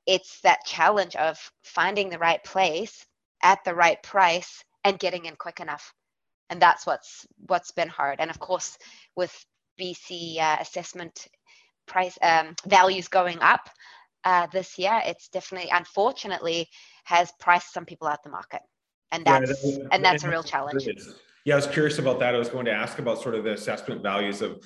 it's 0.06 0.42
that 0.42 0.66
challenge 0.66 1.16
of 1.16 1.52
finding 1.64 2.10
the 2.10 2.18
right 2.18 2.44
place 2.44 3.06
at 3.44 3.64
the 3.64 3.76
right 3.76 4.02
price 4.02 4.64
and 4.84 4.98
getting 5.00 5.26
in 5.26 5.36
quick 5.36 5.60
enough 5.60 5.94
and 6.50 6.62
that's 6.62 6.86
what's 6.86 7.26
what's 7.48 7.72
been 7.72 7.88
hard 7.88 8.20
and 8.20 8.30
of 8.30 8.40
course 8.40 8.78
with 9.16 9.46
bc 9.80 10.40
uh, 10.40 10.58
assessment 10.60 11.28
price 11.90 12.18
um, 12.22 12.56
values 12.66 13.08
going 13.08 13.40
up 13.42 13.70
uh, 14.24 14.48
this 14.54 14.78
year, 14.78 15.02
it's 15.06 15.28
definitely, 15.30 15.70
unfortunately, 15.74 16.68
has 17.04 17.32
priced 17.40 17.74
some 17.74 17.86
people 17.86 18.08
out 18.08 18.24
the 18.24 18.30
market, 18.30 18.62
and 19.12 19.26
that's 19.26 19.64
yeah, 19.64 19.78
and 19.92 20.04
that's 20.06 20.24
a 20.24 20.30
real 20.30 20.44
challenge. 20.44 20.88
Yeah, 21.46 21.54
I 21.54 21.58
was 21.58 21.68
curious 21.68 22.00
about 22.00 22.20
that. 22.20 22.36
I 22.36 22.38
was 22.38 22.50
going 22.50 22.66
to 22.66 22.72
ask 22.72 23.00
about 23.00 23.22
sort 23.22 23.36
of 23.36 23.44
the 23.44 23.54
assessment 23.54 24.04
values 24.04 24.40
have 24.42 24.58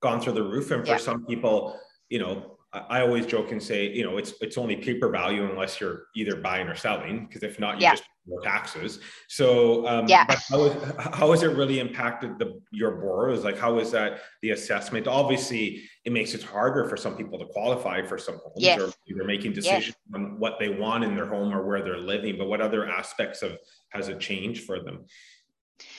gone 0.00 0.20
through 0.20 0.34
the 0.34 0.42
roof, 0.42 0.70
and 0.70 0.84
for 0.84 0.92
yeah. 0.92 0.96
some 0.96 1.26
people, 1.26 1.78
you 2.08 2.18
know, 2.18 2.56
I 2.72 3.00
always 3.00 3.26
joke 3.26 3.50
and 3.50 3.62
say, 3.62 3.90
you 3.90 4.04
know, 4.04 4.16
it's 4.16 4.32
it's 4.40 4.56
only 4.56 4.76
paper 4.76 5.08
value 5.10 5.44
unless 5.50 5.80
you're 5.80 6.04
either 6.14 6.36
buying 6.36 6.68
or 6.68 6.76
selling, 6.76 7.26
because 7.26 7.42
if 7.42 7.58
not, 7.58 7.76
you 7.76 7.82
yeah. 7.82 7.92
just 7.92 8.04
more 8.26 8.40
taxes. 8.40 9.00
So, 9.28 9.86
um, 9.86 10.06
yeah. 10.06 10.24
but 10.26 10.38
how, 10.48 10.64
is, 10.64 10.94
how 10.98 11.30
has 11.30 11.42
it 11.42 11.56
really 11.56 11.80
impacted 11.80 12.38
the 12.38 12.60
your 12.70 12.92
borrowers? 12.92 13.44
Like, 13.44 13.58
how 13.58 13.78
is 13.78 13.90
that 13.92 14.20
the 14.42 14.50
assessment? 14.50 15.06
Obviously, 15.06 15.82
it 16.04 16.12
makes 16.12 16.34
it 16.34 16.42
harder 16.42 16.88
for 16.88 16.96
some 16.96 17.16
people 17.16 17.38
to 17.38 17.46
qualify 17.46 18.02
for 18.02 18.18
some 18.18 18.36
homes, 18.36 18.56
yes. 18.56 18.80
or 18.80 18.92
they're 19.08 19.26
making 19.26 19.52
decisions 19.52 19.86
yes. 19.86 19.94
on 20.14 20.38
what 20.38 20.58
they 20.58 20.68
want 20.68 21.04
in 21.04 21.14
their 21.14 21.26
home 21.26 21.52
or 21.52 21.66
where 21.66 21.82
they're 21.82 21.98
living. 21.98 22.38
But 22.38 22.48
what 22.48 22.60
other 22.60 22.88
aspects 22.88 23.42
of 23.42 23.58
has 23.90 24.08
it 24.08 24.20
changed 24.20 24.64
for 24.64 24.82
them? 24.82 25.06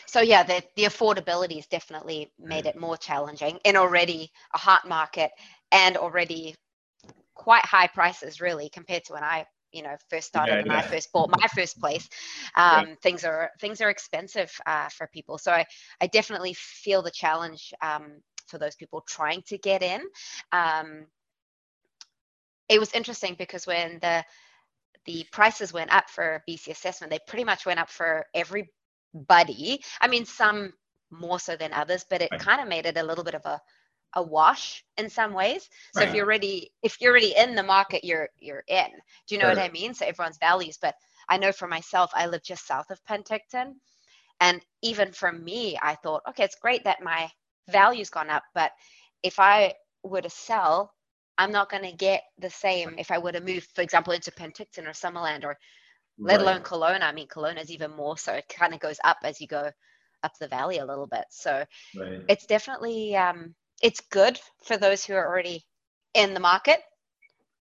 So 0.06 0.21
yeah, 0.21 0.44
the, 0.44 0.62
the 0.75 0.83
affordability 0.83 1.56
has 1.56 1.68
definitely 1.68 2.31
made 2.39 2.65
it 2.65 2.79
more 2.79 2.97
challenging 2.97 3.59
in 3.63 3.75
already 3.75 4.31
a 4.53 4.57
hot 4.57 4.88
market 4.88 5.31
and 5.71 5.97
already 5.97 6.56
quite 7.33 7.65
high 7.65 7.88
prices 7.88 8.41
really 8.41 8.69
compared 8.69 9.06
to 9.06 9.13
when 9.13 9.23
I 9.23 9.45
you 9.71 9.83
know 9.83 9.95
first 10.09 10.28
started 10.28 10.54
yeah, 10.54 10.59
and 10.59 10.68
yeah. 10.68 10.80
I 10.80 10.81
first 10.81 11.11
bought 11.11 11.30
my 11.30 11.47
first 11.56 11.80
place. 11.80 12.07
Um, 12.57 12.87
yeah. 12.90 12.95
Things 13.01 13.23
are 13.23 13.49
things 13.59 13.80
are 13.81 13.90
expensive 13.90 14.51
uh, 14.66 14.90
for 14.90 15.07
people, 15.07 15.37
so 15.37 15.51
I 15.51 15.66
I 16.01 16.07
definitely 16.07 16.54
feel 16.54 17.01
the 17.01 17.11
challenge 17.11 17.73
um, 17.81 18.21
for 18.47 18.57
those 18.57 18.75
people 18.75 19.01
trying 19.07 19.42
to 19.44 19.57
get 19.57 19.81
in. 19.81 20.01
Um, 20.51 21.06
it 22.68 22.80
was 22.80 22.94
interesting 22.94 23.35
because 23.37 23.66
when 23.66 23.99
the 24.01 24.23
the 25.06 25.25
prices 25.31 25.73
went 25.73 25.94
up 25.94 26.09
for 26.09 26.44
BC 26.47 26.69
assessment, 26.69 27.11
they 27.11 27.19
pretty 27.28 27.44
much 27.44 27.66
went 27.66 27.80
up 27.80 27.90
for 27.90 28.25
everybody. 28.33 29.81
I 29.99 30.07
mean, 30.07 30.25
some 30.25 30.73
more 31.09 31.40
so 31.40 31.56
than 31.56 31.73
others, 31.73 32.06
but 32.09 32.21
it 32.21 32.30
right. 32.31 32.40
kind 32.40 32.61
of 32.61 32.68
made 32.68 32.85
it 32.85 32.97
a 32.97 33.04
little 33.04 33.23
bit 33.23 33.35
of 33.35 33.45
a 33.45 33.59
a 34.15 34.21
wash 34.21 34.83
in 34.97 35.09
some 35.09 35.33
ways. 35.33 35.69
So 35.94 36.01
right. 36.01 36.09
if 36.09 36.15
you're 36.15 36.25
already 36.25 36.71
if 36.83 36.99
you're 36.99 37.11
already 37.11 37.33
in 37.35 37.56
the 37.56 37.63
market, 37.63 38.03
you're 38.03 38.30
you're 38.37 38.63
in. 38.68 38.89
Do 39.27 39.35
you 39.35 39.41
know 39.41 39.47
what 39.47 39.57
I 39.57 39.69
mean? 39.69 39.94
So 39.94 40.06
everyone's 40.06 40.37
values. 40.37 40.77
But 40.81 40.95
I 41.30 41.37
know 41.37 41.51
for 41.51 41.68
myself, 41.68 42.11
I 42.13 42.27
live 42.27 42.44
just 42.44 42.68
south 42.68 42.89
of 42.89 43.03
Penticton. 43.06 43.73
And 44.39 44.61
even 44.81 45.11
for 45.11 45.31
me, 45.31 45.77
I 45.81 45.95
thought, 45.95 46.23
okay, 46.30 46.44
it's 46.44 46.56
great 46.56 46.83
that 46.85 47.03
my 47.03 47.30
value's 47.69 48.09
gone 48.09 48.30
up, 48.30 48.44
but 48.53 48.71
if 49.23 49.39
I 49.39 49.75
were 50.03 50.21
to 50.21 50.30
sell, 50.30 50.94
I'm 51.37 51.51
not 51.51 51.69
going 51.69 51.83
to 51.83 51.95
get 51.95 52.23
the 52.39 52.49
same 52.49 52.95
if 52.97 53.11
I 53.11 53.19
were 53.19 53.31
to 53.31 53.41
move, 53.41 53.68
for 53.75 53.81
example, 53.81 54.13
into 54.13 54.31
Penticton 54.31 54.87
or 54.87 54.91
Summerland 54.91 55.44
or 55.44 55.57
let 56.18 56.37
right. 56.37 56.41
alone 56.41 56.61
Kelowna. 56.61 57.03
I 57.03 57.11
mean, 57.13 57.27
Kelowna 57.27 57.61
is 57.61 57.71
even 57.71 57.91
more 57.91 58.18
so. 58.18 58.33
It 58.33 58.49
kind 58.49 58.73
of 58.73 58.80
goes 58.80 58.99
up 59.03 59.18
as 59.23 59.39
you 59.39 59.47
go 59.47 59.71
up 60.23 60.31
the 60.39 60.47
valley 60.47 60.77
a 60.80 60.85
little 60.85 61.07
bit. 61.07 61.25
So 61.30 61.65
right. 61.97 62.21
it's 62.27 62.45
definitely 62.45 63.15
um, 63.15 63.56
it's 63.81 64.02
good 64.11 64.40
for 64.64 64.78
those 64.78 65.06
who 65.06 65.14
are 65.14 65.28
already 65.28 65.66
in 66.14 66.33
the 66.33 66.40
market. 66.40 66.80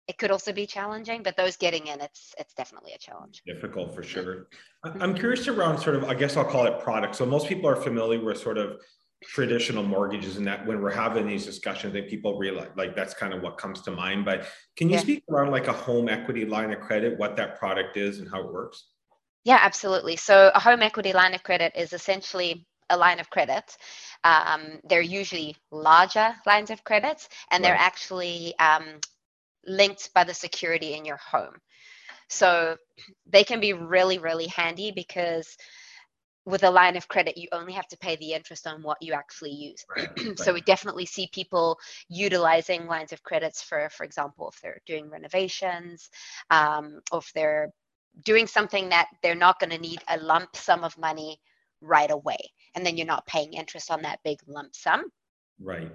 It 0.07 0.17
could 0.17 0.31
also 0.31 0.51
be 0.51 0.65
challenging, 0.65 1.21
but 1.21 1.37
those 1.37 1.55
getting 1.55 1.87
in, 1.87 2.01
it's 2.01 2.33
it's 2.39 2.53
definitely 2.55 2.93
a 2.93 2.97
challenge. 2.97 3.43
Difficult 3.45 3.93
for 3.93 4.01
sure. 4.01 4.47
I'm 4.83 5.13
curious 5.13 5.47
around 5.47 5.77
sort 5.79 5.95
of, 5.97 6.05
I 6.05 6.15
guess 6.15 6.35
I'll 6.35 6.45
call 6.45 6.65
it 6.65 6.79
product. 6.79 7.15
So 7.15 7.25
most 7.25 7.47
people 7.47 7.69
are 7.69 7.75
familiar 7.75 8.23
with 8.23 8.39
sort 8.39 8.57
of 8.57 8.79
traditional 9.23 9.83
mortgages 9.83 10.37
and 10.37 10.47
that 10.47 10.65
when 10.65 10.81
we're 10.81 10.91
having 10.91 11.27
these 11.27 11.45
discussions 11.45 11.91
think 11.91 12.07
people 12.07 12.37
realize 12.37 12.69
like 12.77 12.95
that's 12.95 13.13
kind 13.13 13.33
of 13.33 13.41
what 13.41 13.57
comes 13.57 13.81
to 13.81 13.91
mind 13.91 14.23
but 14.23 14.47
can 14.77 14.87
you 14.87 14.95
yeah. 14.95 15.01
speak 15.01 15.23
around 15.29 15.51
like 15.51 15.67
a 15.67 15.73
home 15.73 16.07
equity 16.07 16.45
line 16.45 16.71
of 16.71 16.79
credit 16.79 17.19
what 17.19 17.35
that 17.35 17.59
product 17.59 17.97
is 17.97 18.19
and 18.19 18.29
how 18.29 18.39
it 18.39 18.53
works 18.53 18.91
yeah 19.43 19.59
absolutely 19.61 20.15
so 20.15 20.51
a 20.55 20.59
home 20.59 20.81
equity 20.81 21.11
line 21.11 21.33
of 21.33 21.43
credit 21.43 21.73
is 21.75 21.91
essentially 21.91 22.65
a 22.89 22.97
line 22.97 23.19
of 23.19 23.29
credit. 23.29 23.77
Um, 24.23 24.79
they're 24.83 25.01
usually 25.01 25.55
larger 25.71 26.33
lines 26.45 26.69
of 26.69 26.83
credit, 26.83 27.27
and 27.51 27.63
right. 27.63 27.69
they're 27.69 27.79
actually 27.79 28.53
um, 28.59 28.99
linked 29.65 30.13
by 30.13 30.23
the 30.23 30.33
security 30.33 30.93
in 30.93 31.05
your 31.05 31.17
home. 31.17 31.55
So 32.27 32.77
they 33.25 33.43
can 33.43 33.59
be 33.59 33.73
really, 33.73 34.19
really 34.19 34.47
handy 34.47 34.91
because 34.91 35.57
with 36.45 36.63
a 36.63 36.69
line 36.69 36.95
of 36.95 37.07
credit, 37.07 37.37
you 37.37 37.47
only 37.51 37.73
have 37.73 37.87
to 37.87 37.97
pay 37.97 38.15
the 38.15 38.33
interest 38.33 38.65
on 38.65 38.81
what 38.81 39.01
you 39.01 39.13
actually 39.13 39.51
use. 39.51 39.85
Right, 39.95 40.09
right. 40.17 40.39
so 40.39 40.53
we 40.53 40.61
definitely 40.61 41.05
see 41.05 41.29
people 41.31 41.77
utilizing 42.07 42.87
lines 42.87 43.13
of 43.13 43.23
credits 43.23 43.61
for, 43.61 43.89
for 43.89 44.03
example, 44.03 44.49
if 44.49 44.59
they're 44.61 44.81
doing 44.85 45.09
renovations, 45.09 46.09
um, 46.49 47.01
or 47.11 47.19
if 47.19 47.31
they're 47.33 47.71
doing 48.23 48.47
something 48.47 48.89
that 48.89 49.07
they're 49.21 49.35
not 49.35 49.59
going 49.59 49.69
to 49.69 49.77
need 49.77 50.01
a 50.09 50.17
lump 50.17 50.55
sum 50.55 50.83
of 50.83 50.97
money 50.97 51.39
right 51.81 52.11
away, 52.11 52.37
and 52.75 52.85
then 52.85 52.97
you're 52.97 53.07
not 53.07 53.25
paying 53.25 53.53
interest 53.53 53.91
on 53.91 54.01
that 54.03 54.19
big 54.23 54.39
lump 54.47 54.75
sum. 54.75 55.05
Right. 55.59 55.91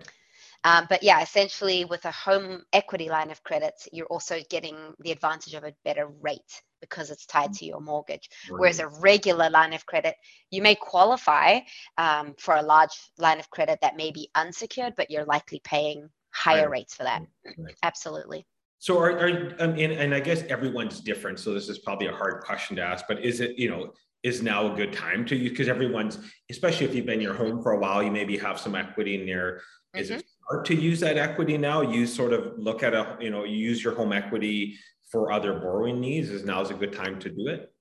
Um, 0.64 0.86
but 0.88 1.02
yeah, 1.02 1.22
essentially 1.22 1.84
with 1.84 2.04
a 2.06 2.10
home 2.10 2.62
equity 2.72 3.10
line 3.10 3.30
of 3.30 3.42
credit, 3.42 3.74
you're 3.92 4.06
also 4.06 4.40
getting 4.48 4.76
the 5.00 5.12
advantage 5.12 5.54
of 5.54 5.64
a 5.64 5.74
better 5.84 6.08
rate 6.22 6.62
because 6.80 7.10
it's 7.10 7.26
tied 7.26 7.52
to 7.54 7.66
your 7.66 7.80
mortgage. 7.80 8.28
Right. 8.50 8.60
Whereas 8.60 8.78
a 8.78 8.88
regular 8.88 9.50
line 9.50 9.74
of 9.74 9.84
credit, 9.84 10.16
you 10.50 10.62
may 10.62 10.74
qualify 10.74 11.60
um, 11.98 12.34
for 12.38 12.56
a 12.56 12.62
large 12.62 12.92
line 13.18 13.40
of 13.40 13.50
credit 13.50 13.78
that 13.82 13.96
may 13.96 14.10
be 14.10 14.30
unsecured, 14.34 14.94
but 14.96 15.10
you're 15.10 15.24
likely 15.26 15.60
paying 15.64 16.08
higher 16.30 16.62
right. 16.62 16.80
rates 16.80 16.94
for 16.94 17.04
that. 17.04 17.22
Right. 17.58 17.74
Absolutely. 17.82 18.46
So 18.78 18.98
are, 18.98 19.12
are 19.18 19.28
um, 19.60 19.70
and, 19.70 19.92
and 19.92 20.14
I 20.14 20.20
guess 20.20 20.42
everyone's 20.44 21.00
different. 21.00 21.38
So 21.38 21.54
this 21.54 21.68
is 21.68 21.78
probably 21.78 22.06
a 22.08 22.12
hard 22.12 22.42
question 22.42 22.76
to 22.76 22.82
ask, 22.82 23.06
but 23.06 23.22
is 23.22 23.40
it, 23.40 23.58
you 23.58 23.70
know, 23.70 23.92
is 24.24 24.42
now 24.42 24.72
a 24.72 24.74
good 24.74 24.92
time 24.92 25.24
to 25.26 25.36
use 25.36 25.50
because 25.50 25.68
everyone's 25.68 26.18
especially 26.50 26.86
if 26.86 26.94
you've 26.94 27.06
been 27.06 27.16
in 27.16 27.20
your 27.20 27.34
home 27.34 27.62
for 27.62 27.72
a 27.72 27.78
while 27.78 28.02
you 28.02 28.10
maybe 28.10 28.36
have 28.36 28.58
some 28.58 28.74
equity 28.74 29.20
in 29.20 29.26
there 29.26 29.52
mm-hmm. 29.52 30.00
is 30.00 30.10
it 30.10 30.14
mm-hmm. 30.14 30.52
smart 30.52 30.66
to 30.66 30.74
use 30.74 30.98
that 30.98 31.16
equity 31.16 31.56
now 31.56 31.82
you 31.82 32.06
sort 32.06 32.32
of 32.32 32.58
look 32.58 32.82
at 32.82 32.94
a 32.94 33.16
you 33.20 33.30
know 33.30 33.44
use 33.44 33.84
your 33.84 33.94
home 33.94 34.12
equity 34.12 34.76
for 35.12 35.30
other 35.30 35.60
borrowing 35.60 36.00
needs 36.00 36.30
is 36.30 36.44
now 36.44 36.60
is 36.60 36.70
a 36.70 36.74
good 36.74 36.92
time 36.92 37.18
to 37.20 37.28
do 37.28 37.46
it 37.48 37.72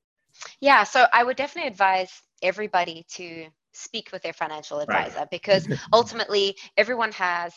yeah 0.60 0.84
so 0.84 1.08
i 1.14 1.24
would 1.24 1.38
definitely 1.38 1.70
advise 1.70 2.22
everybody 2.42 3.06
to 3.10 3.46
speak 3.72 4.10
with 4.12 4.22
their 4.22 4.34
financial 4.34 4.80
advisor 4.80 5.20
right. 5.20 5.32
because 5.32 5.68
ultimately 5.94 6.56
everyone 6.78 7.12
has 7.12 7.54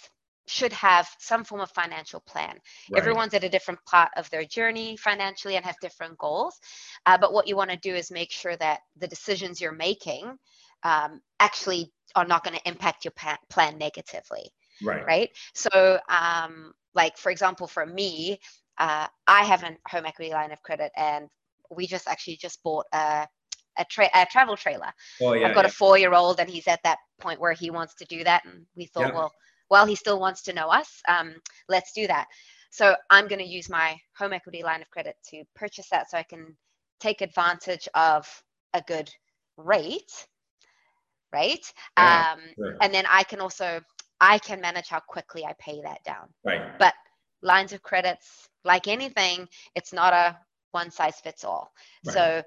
should 0.46 0.72
have 0.72 1.08
some 1.18 1.44
form 1.44 1.60
of 1.60 1.70
financial 1.70 2.20
plan. 2.20 2.58
Right. 2.90 3.00
Everyone's 3.00 3.34
at 3.34 3.44
a 3.44 3.48
different 3.48 3.80
part 3.84 4.10
of 4.16 4.30
their 4.30 4.44
journey 4.44 4.96
financially 4.96 5.56
and 5.56 5.64
have 5.64 5.76
different 5.80 6.18
goals. 6.18 6.58
Uh, 7.04 7.18
but 7.18 7.32
what 7.32 7.48
you 7.48 7.56
want 7.56 7.70
to 7.70 7.76
do 7.76 7.94
is 7.94 8.10
make 8.10 8.30
sure 8.30 8.56
that 8.56 8.80
the 8.96 9.08
decisions 9.08 9.60
you're 9.60 9.72
making 9.72 10.36
um, 10.82 11.20
actually 11.40 11.92
are 12.14 12.24
not 12.24 12.44
going 12.44 12.56
to 12.56 12.68
impact 12.68 13.04
your 13.04 13.12
plan 13.50 13.78
negatively. 13.78 14.50
Right. 14.82 15.04
Right. 15.04 15.30
So, 15.54 15.98
um, 16.08 16.72
like 16.94 17.16
for 17.18 17.30
example, 17.30 17.66
for 17.66 17.84
me, 17.84 18.38
uh, 18.78 19.06
I 19.26 19.44
have 19.44 19.62
a 19.62 19.76
home 19.88 20.06
equity 20.06 20.32
line 20.32 20.52
of 20.52 20.62
credit, 20.62 20.92
and 20.96 21.28
we 21.70 21.86
just 21.86 22.06
actually 22.06 22.36
just 22.36 22.62
bought 22.62 22.86
a 22.92 23.26
a, 23.78 23.84
tra- 23.84 24.10
a 24.14 24.26
travel 24.26 24.56
trailer. 24.56 24.92
Oh, 25.20 25.34
yeah, 25.34 25.48
I've 25.48 25.54
got 25.54 25.64
yeah. 25.64 25.68
a 25.68 25.72
four 25.72 25.98
year 25.98 26.14
old, 26.14 26.40
and 26.40 26.48
he's 26.48 26.66
at 26.66 26.82
that 26.84 26.98
point 27.20 27.40
where 27.40 27.52
he 27.52 27.70
wants 27.70 27.94
to 27.96 28.04
do 28.04 28.24
that, 28.24 28.44
and 28.44 28.66
we 28.74 28.86
thought, 28.86 29.08
yeah. 29.08 29.14
well 29.14 29.32
while 29.68 29.86
he 29.86 29.94
still 29.94 30.20
wants 30.20 30.42
to 30.42 30.52
know 30.52 30.68
us, 30.68 31.00
um, 31.08 31.34
let's 31.68 31.92
do 31.92 32.06
that. 32.06 32.26
So 32.70 32.94
I'm 33.10 33.28
going 33.28 33.38
to 33.40 33.48
use 33.48 33.68
my 33.68 33.96
home 34.16 34.32
equity 34.32 34.62
line 34.62 34.82
of 34.82 34.90
credit 34.90 35.16
to 35.30 35.44
purchase 35.54 35.88
that 35.90 36.10
so 36.10 36.18
I 36.18 36.22
can 36.22 36.56
take 37.00 37.20
advantage 37.20 37.88
of 37.94 38.26
a 38.74 38.82
good 38.86 39.10
rate, 39.56 40.26
right? 41.32 41.64
Yeah, 41.98 42.32
um, 42.34 42.40
sure. 42.54 42.76
And 42.82 42.92
then 42.92 43.04
I 43.10 43.22
can 43.22 43.40
also, 43.40 43.80
I 44.20 44.38
can 44.38 44.60
manage 44.60 44.88
how 44.88 45.00
quickly 45.00 45.44
I 45.44 45.54
pay 45.58 45.80
that 45.82 46.02
down. 46.04 46.28
Right. 46.44 46.78
But 46.78 46.94
lines 47.42 47.72
of 47.72 47.82
credits, 47.82 48.48
like 48.64 48.88
anything, 48.88 49.48
it's 49.74 49.92
not 49.92 50.12
a 50.12 50.38
one 50.72 50.90
size 50.90 51.18
fits 51.20 51.44
all. 51.44 51.72
Right. 52.06 52.14
So 52.14 52.42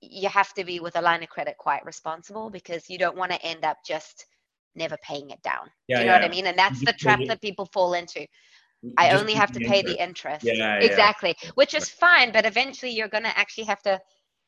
you 0.00 0.28
have 0.28 0.52
to 0.54 0.64
be 0.64 0.80
with 0.80 0.96
a 0.96 1.00
line 1.00 1.22
of 1.22 1.28
credit 1.28 1.56
quite 1.58 1.84
responsible 1.84 2.50
because 2.50 2.90
you 2.90 2.98
don't 2.98 3.16
want 3.16 3.30
to 3.30 3.42
end 3.44 3.64
up 3.64 3.78
just 3.86 4.26
never 4.74 4.96
paying 5.02 5.30
it 5.30 5.42
down. 5.42 5.70
Yeah, 5.88 5.96
Do 5.96 6.02
you 6.02 6.06
know 6.08 6.14
yeah. 6.14 6.20
what 6.20 6.30
I 6.30 6.30
mean? 6.30 6.46
And 6.46 6.58
that's 6.58 6.80
the 6.80 6.92
trap 6.92 7.20
that 7.26 7.40
people 7.40 7.66
fall 7.66 7.94
into. 7.94 8.26
I 8.96 9.10
only 9.10 9.34
have 9.34 9.52
to 9.52 9.60
pay 9.60 9.78
interest. 9.78 9.86
the 9.86 10.02
interest. 10.02 10.44
Yeah, 10.44 10.76
exactly. 10.76 11.36
Which 11.54 11.74
is 11.74 11.88
fine, 11.88 12.32
but 12.32 12.44
eventually 12.44 12.90
you're 12.90 13.08
going 13.08 13.24
to 13.24 13.38
actually 13.38 13.64
have 13.64 13.82
to 13.82 14.00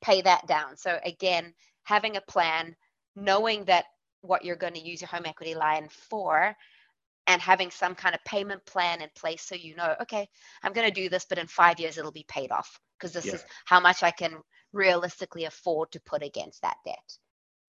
pay 0.03 0.23
that 0.23 0.47
down. 0.47 0.77
So 0.77 0.99
again, 1.05 1.55
having 1.85 2.17
a 2.17 2.21
plan, 2.23 2.75
knowing 3.15 3.65
that 3.67 3.85
what 4.23 4.45
you're 4.45 4.57
going 4.57 4.75
to 4.75 4.81
use 4.81 5.01
your 5.01 5.09
home 5.09 5.27
equity 5.27 5.55
line 5.55 5.89
for 5.89 6.57
and 7.27 7.41
having 7.41 7.71
some 7.71 7.95
kind 7.95 8.15
of 8.15 8.25
payment 8.25 8.65
plan 8.67 9.01
in 9.01 9.09
place 9.15 9.43
so 9.43 9.55
you 9.55 9.77
know, 9.77 9.95
okay, 10.03 10.29
I'm 10.63 10.73
going 10.73 10.89
to 10.89 11.01
do 11.01 11.09
this, 11.09 11.27
but 11.29 11.39
in 11.39 11.47
five 11.47 11.79
years 11.79 11.97
it'll 11.97 12.13
be 12.13 12.27
paid 12.29 12.51
off 12.51 12.79
because 12.99 13.13
this 13.13 13.27
yeah. 13.27 13.35
is 13.35 13.45
how 13.67 13.81
much 13.81 14.03
I 14.03 14.11
can 14.11 14.35
realistically 14.73 15.45
afford 15.45 15.93
to 15.93 16.01
put 16.01 16.23
against 16.23 16.61
that 16.63 16.77
debt. 16.85 17.19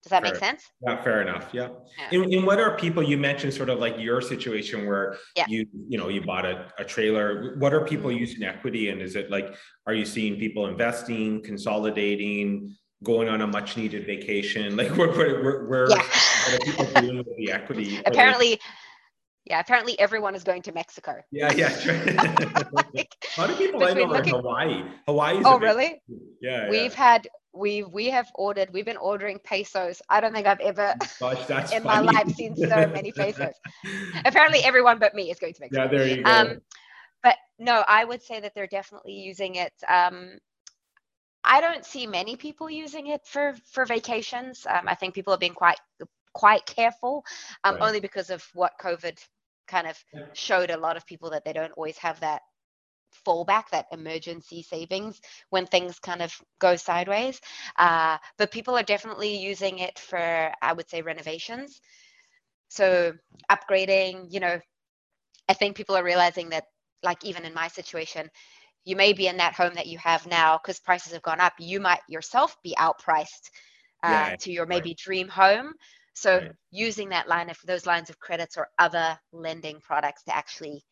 Does 0.06 0.10
that 0.10 0.22
fair. 0.22 0.32
make 0.32 0.38
sense? 0.38 0.70
Yeah, 0.86 1.02
fair 1.02 1.20
enough. 1.20 1.48
Yeah. 1.52 1.70
yeah. 1.98 2.20
And, 2.20 2.32
and, 2.32 2.46
what 2.46 2.60
are 2.60 2.76
people 2.76 3.02
you 3.02 3.18
mentioned 3.18 3.52
sort 3.52 3.70
of 3.70 3.80
like 3.80 3.98
your 3.98 4.20
situation 4.20 4.86
where 4.86 5.16
yeah. 5.34 5.46
you 5.48 5.66
you 5.88 5.98
know 5.98 6.08
you 6.08 6.20
bought 6.20 6.46
a, 6.46 6.68
a 6.78 6.84
trailer. 6.84 7.56
What 7.58 7.74
are 7.74 7.80
people 7.80 8.10
mm-hmm. 8.10 8.20
using 8.20 8.44
equity 8.44 8.90
and 8.90 9.02
is 9.02 9.16
it 9.16 9.32
like 9.32 9.56
are 9.84 9.94
you 9.94 10.04
seeing 10.04 10.38
people 10.38 10.68
investing, 10.68 11.42
consolidating, 11.42 12.76
going 13.02 13.28
on 13.28 13.40
a 13.40 13.48
much 13.48 13.76
needed 13.76 14.06
vacation? 14.06 14.76
Like 14.80 14.96
where 14.96 15.10
where, 15.10 15.64
where 15.64 15.90
yeah. 15.90 15.96
what 15.96 16.54
are 16.54 16.64
people 16.64 17.00
doing 17.02 17.16
with 17.18 17.36
the 17.36 17.50
equity? 17.50 18.00
Apparently 18.06 18.60
yeah, 19.44 19.60
apparently 19.60 19.98
everyone 19.98 20.34
is 20.34 20.42
going 20.44 20.62
to 20.62 20.72
Mexico. 20.72 21.22
Yeah, 21.30 21.52
yeah. 21.52 21.68
like, 22.72 23.14
a 23.36 23.40
lot 23.40 23.50
of 23.50 23.58
people 23.58 23.82
I 23.84 23.92
know 23.92 24.12
are 24.12 24.22
in 24.22 24.28
Hawaii. 24.28 24.84
Hawaii. 25.06 25.42
Oh, 25.44 25.58
really? 25.58 26.02
Yeah. 26.40 26.68
We've 26.68 26.92
yeah. 26.92 26.96
had 26.96 27.28
we 27.56 27.82
we 27.82 28.06
have 28.10 28.28
ordered. 28.34 28.72
We've 28.72 28.84
been 28.84 28.96
ordering 28.96 29.38
pesos. 29.38 30.02
I 30.08 30.20
don't 30.20 30.32
think 30.32 30.46
I've 30.46 30.60
ever 30.60 30.94
Gosh, 31.20 31.38
in 31.72 31.82
funny. 31.82 31.84
my 31.84 32.00
life 32.00 32.34
seen 32.34 32.56
so 32.56 32.86
many 32.86 33.12
pesos. 33.12 33.54
apparently, 34.24 34.60
everyone 34.60 34.98
but 34.98 35.14
me 35.14 35.30
is 35.30 35.38
going 35.38 35.54
to 35.54 35.60
Mexico. 35.62 35.82
Yeah, 35.82 35.88
there 35.88 36.06
you 36.06 36.22
go. 36.22 36.30
Um, 36.30 36.60
but 37.22 37.36
no, 37.58 37.84
I 37.88 38.04
would 38.04 38.22
say 38.22 38.40
that 38.40 38.54
they're 38.54 38.66
definitely 38.66 39.14
using 39.14 39.56
it. 39.56 39.72
Um, 39.88 40.38
I 41.42 41.60
don't 41.60 41.84
see 41.84 42.06
many 42.06 42.36
people 42.36 42.68
using 42.68 43.08
it 43.08 43.26
for 43.26 43.54
for 43.72 43.84
vacations. 43.84 44.66
Um, 44.68 44.88
I 44.88 44.94
think 44.94 45.14
people 45.14 45.32
are 45.32 45.38
being 45.38 45.54
quite 45.54 45.78
quite 46.32 46.66
careful, 46.66 47.24
um, 47.64 47.76
right. 47.76 47.82
only 47.82 48.00
because 48.00 48.30
of 48.30 48.44
what 48.54 48.72
COVID 48.80 49.18
kind 49.66 49.86
of 49.86 49.98
showed 50.32 50.70
a 50.70 50.76
lot 50.76 50.96
of 50.96 51.06
people 51.06 51.30
that 51.30 51.44
they 51.44 51.52
don't 51.52 51.72
always 51.72 51.96
have 51.98 52.20
that 52.20 52.42
fallback, 53.24 53.70
that 53.70 53.86
emergency 53.92 54.62
savings 54.62 55.20
when 55.50 55.66
things 55.66 55.98
kind 55.98 56.22
of 56.22 56.34
go 56.58 56.76
sideways. 56.76 57.40
Uh, 57.76 58.18
but 58.38 58.50
people 58.50 58.76
are 58.76 58.82
definitely 58.82 59.36
using 59.36 59.78
it 59.78 59.98
for, 59.98 60.52
I 60.62 60.72
would 60.72 60.88
say, 60.88 61.02
renovations. 61.02 61.80
So 62.68 63.12
upgrading, 63.50 64.32
you 64.32 64.40
know, 64.40 64.60
I 65.48 65.54
think 65.54 65.76
people 65.76 65.96
are 65.96 66.04
realizing 66.04 66.50
that, 66.50 66.64
like 67.02 67.24
even 67.24 67.44
in 67.44 67.54
my 67.54 67.68
situation, 67.68 68.30
you 68.84 68.96
may 68.96 69.12
be 69.12 69.28
in 69.28 69.36
that 69.38 69.54
home 69.54 69.74
that 69.74 69.86
you 69.86 69.98
have 69.98 70.26
now 70.26 70.58
because 70.58 70.80
prices 70.80 71.12
have 71.12 71.22
gone 71.22 71.40
up. 71.40 71.52
You 71.58 71.80
might 71.80 72.00
yourself 72.08 72.56
be 72.62 72.74
outpriced 72.78 73.50
uh, 74.02 74.30
yeah, 74.30 74.36
to 74.40 74.52
your 74.52 74.66
maybe 74.66 74.90
right. 74.90 74.98
dream 74.98 75.28
home. 75.28 75.74
So 76.14 76.40
right. 76.40 76.52
using 76.70 77.10
that 77.10 77.28
line 77.28 77.50
of 77.50 77.58
those 77.66 77.86
lines 77.86 78.10
of 78.10 78.18
credits 78.18 78.56
or 78.56 78.68
other 78.78 79.18
lending 79.32 79.80
products 79.80 80.24
to 80.24 80.34
actually 80.34 80.84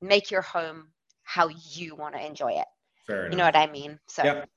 make 0.00 0.30
your 0.30 0.42
home 0.42 0.88
how 1.32 1.48
you 1.48 1.94
want 1.94 2.14
to 2.14 2.24
enjoy 2.24 2.52
it. 2.52 2.66
Fair 3.06 3.30
you 3.30 3.36
know 3.36 3.44
what 3.44 3.56
I 3.56 3.66
mean? 3.66 3.98
So 4.06 4.22
yep. 4.22 4.48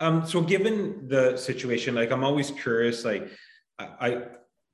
Um, 0.00 0.26
so 0.26 0.40
given 0.40 1.08
the 1.08 1.36
situation, 1.36 1.94
like 1.94 2.12
I'm 2.12 2.24
always 2.24 2.50
curious, 2.50 3.04
like 3.04 3.30
I, 3.78 3.86
I 4.00 4.22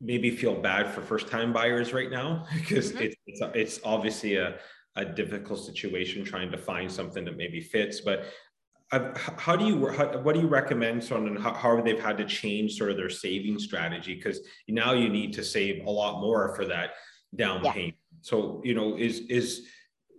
maybe 0.00 0.30
feel 0.30 0.60
bad 0.60 0.90
for 0.92 1.00
first 1.00 1.28
time 1.28 1.52
buyers 1.52 1.92
right 1.92 2.10
now 2.10 2.46
because 2.54 2.92
mm-hmm. 2.92 3.04
it's, 3.04 3.16
it's, 3.26 3.40
it's 3.54 3.80
obviously 3.84 4.36
a, 4.36 4.58
a 4.96 5.04
difficult 5.04 5.60
situation 5.60 6.24
trying 6.24 6.50
to 6.50 6.58
find 6.58 6.90
something 6.90 7.24
that 7.24 7.36
maybe 7.36 7.60
fits, 7.60 8.00
but 8.00 8.26
how 9.38 9.56
do 9.56 9.64
you 9.66 9.88
how, 9.88 10.06
what 10.18 10.34
do 10.34 10.40
you 10.40 10.46
recommend 10.46 11.02
someone 11.02 11.34
how, 11.34 11.52
how 11.52 11.80
they've 11.80 12.00
had 12.00 12.16
to 12.16 12.24
change 12.24 12.76
sort 12.76 12.90
of 12.92 12.96
their 12.96 13.10
saving 13.10 13.58
strategy 13.58 14.14
because 14.14 14.38
now 14.68 14.92
you 14.92 15.08
need 15.08 15.32
to 15.32 15.42
save 15.42 15.84
a 15.84 15.90
lot 15.90 16.20
more 16.20 16.54
for 16.54 16.64
that 16.64 16.90
down 17.34 17.64
yeah. 17.64 17.72
payment 17.72 17.96
so 18.20 18.60
you 18.62 18.72
know 18.72 18.96
is 18.96 19.20
is 19.30 19.66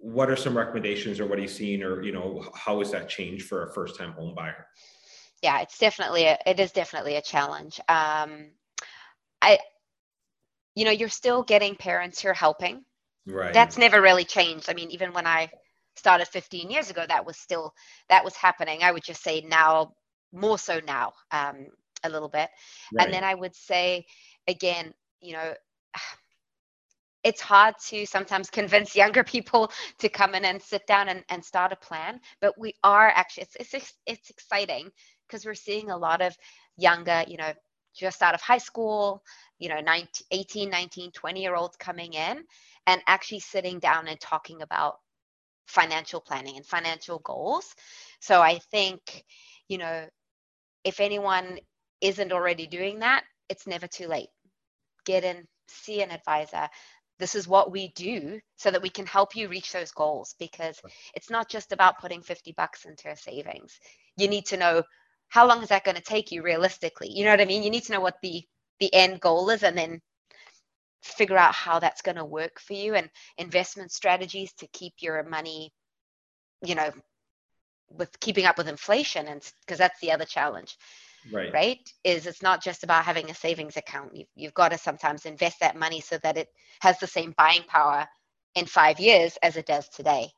what 0.05 0.29
are 0.29 0.35
some 0.35 0.55
recommendations 0.55 1.19
or 1.19 1.25
what 1.25 1.39
are 1.39 1.41
you 1.41 1.47
seeing 1.47 1.81
or 1.81 2.03
you 2.03 2.11
know 2.11 2.47
how 2.53 2.79
is 2.79 2.91
that 2.91 3.09
changed 3.09 3.47
for 3.47 3.63
a 3.63 3.73
first 3.73 3.97
time 3.97 4.11
home 4.11 4.35
buyer? 4.35 4.67
Yeah 5.41 5.61
it's 5.61 5.79
definitely 5.79 6.25
a, 6.25 6.37
it 6.45 6.59
is 6.59 6.71
definitely 6.71 7.15
a 7.15 7.21
challenge. 7.23 7.79
Um 7.89 8.51
i 9.41 9.57
you 10.75 10.85
know 10.85 10.91
you're 10.91 11.09
still 11.09 11.41
getting 11.41 11.75
parents 11.75 12.21
who 12.21 12.29
are 12.29 12.35
helping. 12.35 12.85
Right. 13.25 13.51
That's 13.51 13.79
never 13.79 13.99
really 13.99 14.25
changed. 14.25 14.69
I 14.69 14.73
mean 14.75 14.91
even 14.91 15.11
when 15.11 15.25
i 15.25 15.49
started 15.95 16.27
15 16.27 16.69
years 16.69 16.91
ago 16.91 17.03
that 17.07 17.25
was 17.25 17.37
still 17.37 17.73
that 18.09 18.23
was 18.23 18.35
happening. 18.35 18.83
I 18.83 18.91
would 18.91 19.03
just 19.03 19.23
say 19.23 19.41
now 19.41 19.95
more 20.31 20.59
so 20.59 20.81
now 20.85 21.13
um, 21.31 21.67
a 22.03 22.09
little 22.09 22.29
bit. 22.29 22.49
Right. 22.93 23.05
and 23.05 23.13
then 23.13 23.23
i 23.23 23.33
would 23.33 23.55
say 23.55 24.05
again 24.47 24.93
you 25.19 25.33
know 25.33 25.53
it's 27.25 27.41
hard 27.41 27.75
to 27.87 28.05
sometimes 28.05 28.49
convince 28.49 28.95
younger 29.03 29.23
people 29.23 29.71
to 29.99 30.07
come 30.07 30.35
in 30.35 30.45
and 30.45 30.61
sit 30.61 30.87
down 30.87 31.09
and, 31.09 31.25
and 31.29 31.43
start 31.43 31.73
a 31.73 31.77
plan 31.77 32.19
but 32.39 32.57
we 32.57 32.73
are 32.83 33.09
actually 33.09 33.43
it's 33.43 33.73
it's, 33.73 33.93
it's 34.05 34.29
exciting 34.29 34.89
because 35.27 35.45
we're 35.45 35.55
seeing 35.55 35.91
a 35.91 35.97
lot 35.97 36.21
of 36.21 36.37
younger 36.77 37.23
you 37.27 37.37
know 37.37 37.51
just 37.93 38.21
out 38.21 38.35
of 38.35 38.41
high 38.41 38.57
school 38.59 39.21
you 39.59 39.69
know 39.69 39.81
19, 39.81 40.07
18 40.31 40.69
19 40.69 41.11
20 41.11 41.41
year 41.41 41.55
olds 41.55 41.75
coming 41.77 42.13
in 42.13 42.43
and 42.87 43.01
actually 43.07 43.39
sitting 43.39 43.79
down 43.79 44.07
and 44.07 44.19
talking 44.21 44.61
about 44.61 44.97
financial 45.67 46.21
planning 46.21 46.57
and 46.57 46.65
financial 46.65 47.19
goals. 47.19 47.73
So 48.19 48.41
i 48.41 48.59
think 48.71 49.23
you 49.67 49.77
know 49.79 50.05
if 50.83 50.99
anyone 50.99 51.59
isn't 52.01 52.31
already 52.31 52.67
doing 52.67 52.99
that 52.99 53.23
it's 53.49 53.67
never 53.67 53.87
too 53.87 54.07
late. 54.07 54.29
Get 55.05 55.23
in 55.23 55.45
see 55.67 56.01
an 56.01 56.11
advisor 56.11 56.67
this 57.19 57.35
is 57.35 57.47
what 57.47 57.71
we 57.71 57.89
do 57.95 58.39
so 58.57 58.71
that 58.71 58.81
we 58.81 58.89
can 58.89 59.05
help 59.05 59.35
you 59.35 59.47
reach 59.47 59.71
those 59.71 59.91
goals 59.91 60.35
because 60.39 60.79
it's 61.13 61.29
not 61.29 61.49
just 61.49 61.71
about 61.71 61.99
putting 61.99 62.21
50 62.21 62.53
bucks 62.57 62.85
into 62.85 63.09
a 63.09 63.15
savings. 63.15 63.79
You 64.17 64.27
need 64.27 64.45
to 64.47 64.57
know 64.57 64.83
how 65.29 65.47
long 65.47 65.63
is 65.63 65.69
that 65.69 65.83
going 65.83 65.95
to 65.95 66.03
take 66.03 66.31
you 66.31 66.43
realistically? 66.43 67.09
You 67.09 67.25
know 67.25 67.31
what 67.31 67.41
i 67.41 67.45
mean? 67.45 67.63
You 67.63 67.69
need 67.69 67.83
to 67.85 67.93
know 67.93 68.01
what 68.01 68.17
the 68.21 68.43
the 68.79 68.93
end 68.93 69.21
goal 69.21 69.49
is 69.49 69.63
and 69.63 69.77
then 69.77 70.01
figure 71.01 71.37
out 71.37 71.53
how 71.53 71.79
that's 71.79 72.01
going 72.01 72.17
to 72.17 72.25
work 72.25 72.59
for 72.59 72.73
you 72.73 72.95
and 72.95 73.09
investment 73.37 73.91
strategies 73.91 74.51
to 74.53 74.67
keep 74.73 74.93
your 74.99 75.23
money 75.23 75.71
you 76.63 76.75
know 76.75 76.89
with 77.91 78.19
keeping 78.19 78.45
up 78.45 78.57
with 78.57 78.67
inflation 78.67 79.27
and 79.27 79.41
because 79.61 79.77
that's 79.77 79.99
the 79.99 80.11
other 80.11 80.25
challenge 80.25 80.77
right 81.31 81.53
right 81.53 81.89
is 82.03 82.25
it's 82.27 82.41
not 82.41 82.63
just 82.63 82.83
about 82.83 83.03
having 83.05 83.29
a 83.29 83.33
savings 83.35 83.77
account 83.77 84.15
you've, 84.15 84.27
you've 84.35 84.53
got 84.53 84.71
to 84.71 84.77
sometimes 84.77 85.25
invest 85.25 85.59
that 85.59 85.75
money 85.77 86.01
so 86.01 86.17
that 86.23 86.37
it 86.37 86.49
has 86.81 86.99
the 86.99 87.07
same 87.07 87.33
buying 87.37 87.63
power 87.67 88.07
in 88.55 88.65
five 88.65 88.99
years 88.99 89.37
as 89.41 89.57
it 89.57 89.65
does 89.65 89.89
today 89.89 90.29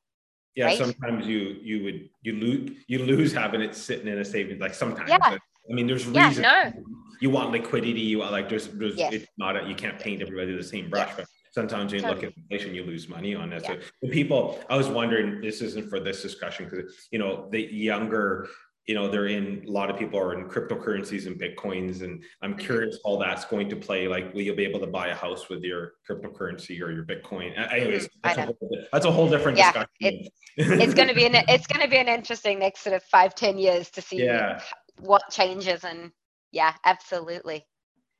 yeah 0.56 0.65
right? 0.65 0.77
sometimes 0.77 1.25
you 1.27 1.58
you 1.62 1.84
would 1.84 2.10
you 2.22 2.34
lose 2.34 2.72
you 2.88 3.00
lose 3.00 3.34
having 3.34 3.62
it 3.62 3.75
sitting 3.75 4.08
in 4.08 4.17
a 4.20 4.25
savings 4.25 4.60
like 4.62 4.74
sometimes 4.74 5.10
Yeah. 5.10 5.17
but, 5.29 5.39
i 5.70 5.74
mean 5.74 5.88
there's 5.88 6.08
Yeah, 6.08 6.32
no. 6.39 6.74
you 7.20 7.29
want 7.29 7.51
liquidity 7.51 8.01
you 8.01 8.20
want 8.20 8.32
like 8.32 8.48
there's 8.50 8.67
there's 8.70 8.98
Yes. 8.98 9.13
it's 9.13 9.27
not 9.38 9.58
a, 9.58 9.67
you 9.67 9.75
can't 9.75 10.00
paint 10.00 10.22
everybody 10.22 10.56
the 10.56 10.63
same 10.63 10.89
brush 10.89 11.10
Yes. 11.10 11.17
but 11.17 11.25
sometimes 11.51 11.91
you 11.91 12.01
look 12.01 12.24
at 12.24 12.32
inflation 12.38 12.74
you 12.75 12.84
lose 12.84 13.10
money 13.10 13.36
on 13.36 13.50
that 13.50 13.63
Yeah. 13.63 13.75
so 14.03 14.10
people 14.10 14.60
i 14.70 14.75
was 14.77 14.88
wondering 14.88 15.41
this 15.41 15.62
isn't 15.62 15.89
for 15.89 16.00
this 16.00 16.22
discussion 16.22 16.67
because 16.70 17.08
you 17.12 17.20
know 17.20 17.50
the 17.51 17.62
younger 17.62 18.48
you 18.88 18.96
know 18.96 19.08
they're 19.10 19.27
in 19.27 19.63
a 19.67 19.72
lot 19.72 19.89
of 19.89 19.98
people 19.98 20.17
are 20.17 20.34
in 20.34 20.48
cryptocurrencies 20.48 21.27
and 21.27 21.39
bitcoins 21.39 22.01
and 22.01 22.24
i'm 22.41 22.53
Mhm. 22.56 22.60
curious 22.60 22.98
how 23.06 23.17
that's 23.17 23.46
going 23.46 23.70
to 23.70 23.75
play 23.75 24.08
like 24.08 24.34
will 24.34 24.41
you 24.41 24.56
be 24.56 24.63
able 24.63 24.79
to 24.79 24.88
buy 24.88 25.08
a 25.10 25.15
house 25.15 25.50
with 25.50 25.62
your 25.62 25.94
cryptocurrency 26.10 26.82
or 26.82 26.91
your 26.91 27.03
bitcoin? 27.03 27.50
Anyways 27.72 28.08
Mhm, 28.08 28.12
that's, 28.24 28.38
a 28.38 28.41
whole, 28.44 28.88
that's 28.94 29.06
a 29.06 29.12
whole 29.12 29.29
different 29.29 29.58
Yeah, 29.58 29.72
discussion. 29.72 30.29
it's 30.56 30.94
going 30.94 31.10
to 31.10 31.13
be 31.13 31.25
an 31.25 31.36
it's 31.50 31.67
going 31.67 31.84
to 31.84 31.89
be 31.89 31.98
an 31.98 32.08
interesting 32.08 32.60
next 32.60 32.79
sort 32.82 32.96
of 32.96 33.03
five 33.03 33.36
ten 33.36 33.58
years 33.58 33.89
to 33.91 34.01
see 34.01 34.24
Yeah. 34.24 34.62
what 35.01 35.24
changes 35.29 35.84
and 35.84 36.12
yeah 36.51 36.74
absolutely. 36.86 37.65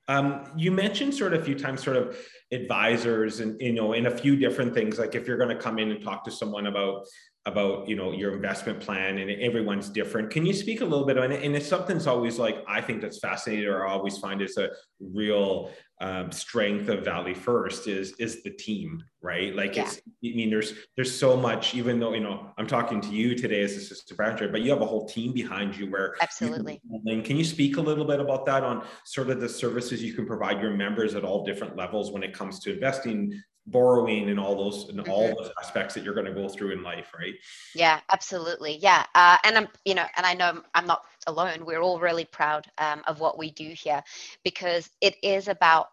Um, 0.10 0.50
you 0.56 0.72
mentioned 0.72 1.14
sort 1.14 1.34
of 1.34 1.42
a 1.42 1.46
few 1.46 1.56
times 1.60 1.84
sort 1.84 1.98
of 1.98 2.18
advisors 2.52 3.40
and 3.42 3.60
you 3.60 3.74
know 3.74 3.94
in 3.94 4.06
a 4.06 4.12
few 4.12 4.36
different 4.36 4.74
things 4.74 5.00
like 5.00 5.16
if 5.16 5.28
you're 5.28 5.38
going 5.38 5.56
to 5.56 5.62
come 5.62 5.80
in 5.80 5.92
and 5.92 6.02
talk 6.04 6.24
to 6.26 6.32
someone 6.32 6.68
about 6.68 7.06
about 7.48 7.88
you 7.90 7.96
know 7.96 8.12
your 8.12 8.36
investment 8.36 8.80
plan 8.80 9.18
and 9.18 9.32
everyone's 9.42 9.90
different. 9.90 10.30
Can 10.30 10.46
you 10.46 10.54
speak 10.54 10.82
a 10.82 10.86
little 10.86 11.06
bit 11.06 11.18
on 11.18 11.32
it? 11.32 11.44
And 11.44 11.56
it's 11.56 11.68
something's 11.68 12.08
always 12.08 12.38
like 12.38 12.64
i 12.68 12.82
think 12.82 13.02
that's 13.02 13.20
fascinating 13.20 13.68
or 13.68 13.88
i 13.88 13.92
always 13.92 14.18
find 14.18 14.42
is 14.42 14.58
a 14.58 14.70
real 15.00 15.72
um, 16.00 16.32
strength 16.32 16.90
of 16.90 17.04
valley 17.04 17.34
first 17.34 17.88
is 17.88 18.12
is 18.20 18.44
the 18.44 18.52
team 18.52 19.04
right 19.22 19.56
like 19.56 19.76
Yeah. 19.76 19.84
it's 19.84 19.98
i 19.98 20.36
mean 20.36 20.50
there's 20.50 20.74
there's 20.96 21.18
so 21.18 21.36
much 21.36 21.74
even 21.74 22.00
though 22.00 22.14
you 22.14 22.20
know 22.20 22.52
i'm 22.58 22.68
talking 22.68 23.02
to 23.02 23.10
you 23.10 23.36
today 23.36 23.62
as 23.62 23.76
assistant 23.76 24.20
manager 24.20 24.48
but 24.48 24.62
you 24.62 24.70
have 24.70 24.82
a 24.82 24.86
whole 24.86 25.08
team 25.08 25.34
behind 25.34 25.76
you 25.76 25.90
where 25.90 26.16
absolutely 26.22 26.80
and 27.06 27.26
can 27.26 27.36
you 27.36 27.44
speak 27.44 27.78
a 27.78 27.82
little 27.82 28.06
bit 28.06 28.20
about 28.20 28.46
that 28.46 28.64
on 28.64 28.86
sort 29.06 29.32
of 29.32 29.42
the 29.42 29.50
services 29.50 30.04
you 30.04 30.14
can 30.14 30.26
provide 30.28 30.62
your 30.62 30.72
members 30.72 31.16
at 31.16 31.24
all 31.24 31.44
different 31.44 31.76
levels 31.76 32.12
when 32.12 32.24
it 32.24 32.34
comes 32.34 32.60
to 32.60 32.74
investing, 32.74 33.42
borrowing, 33.66 34.30
and 34.30 34.40
all 34.40 34.56
those 34.56 34.90
and 34.90 35.00
all 35.08 35.28
those 35.36 35.52
aspects 35.62 35.94
that 35.94 36.04
you're 36.04 36.14
going 36.14 36.26
to 36.26 36.34
go 36.34 36.48
through 36.48 36.72
in 36.72 36.84
life, 36.84 37.12
right? 37.18 37.34
Yeah, 37.76 38.00
absolutely. 38.12 38.78
Yeah. 38.78 39.06
Uh, 39.14 39.38
and 39.44 39.58
I'm, 39.58 39.68
you 39.86 39.96
know, 39.96 40.06
and 40.16 40.26
I 40.26 40.34
know 40.34 40.62
I'm 40.74 40.86
not 40.86 41.02
alone. 41.28 41.66
We're 41.66 41.82
all 41.82 42.00
really 42.00 42.26
proud 42.26 42.66
um, 42.78 43.04
of 43.08 43.20
what 43.20 43.38
we 43.38 43.52
do 43.52 43.70
here 43.70 44.04
because 44.44 44.90
it 45.02 45.16
is 45.22 45.48
about 45.48 45.88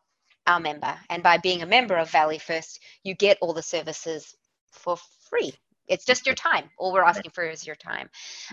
our 0.46 0.60
member. 0.60 0.94
And 1.10 1.22
by 1.22 1.38
being 1.38 1.62
a 1.62 1.66
member 1.66 1.96
of 1.96 2.10
Valley 2.10 2.38
First, 2.38 2.80
you 3.02 3.14
get 3.14 3.38
all 3.40 3.52
the 3.52 3.62
services 3.62 4.34
for 4.72 4.96
free. 5.28 5.52
It's 5.86 6.06
just 6.06 6.24
your 6.26 6.34
time. 6.34 6.70
All 6.78 6.92
we're 6.92 7.02
asking 7.02 7.30
for 7.32 7.44
is 7.44 7.66
your 7.66 7.76
time. 7.76 8.08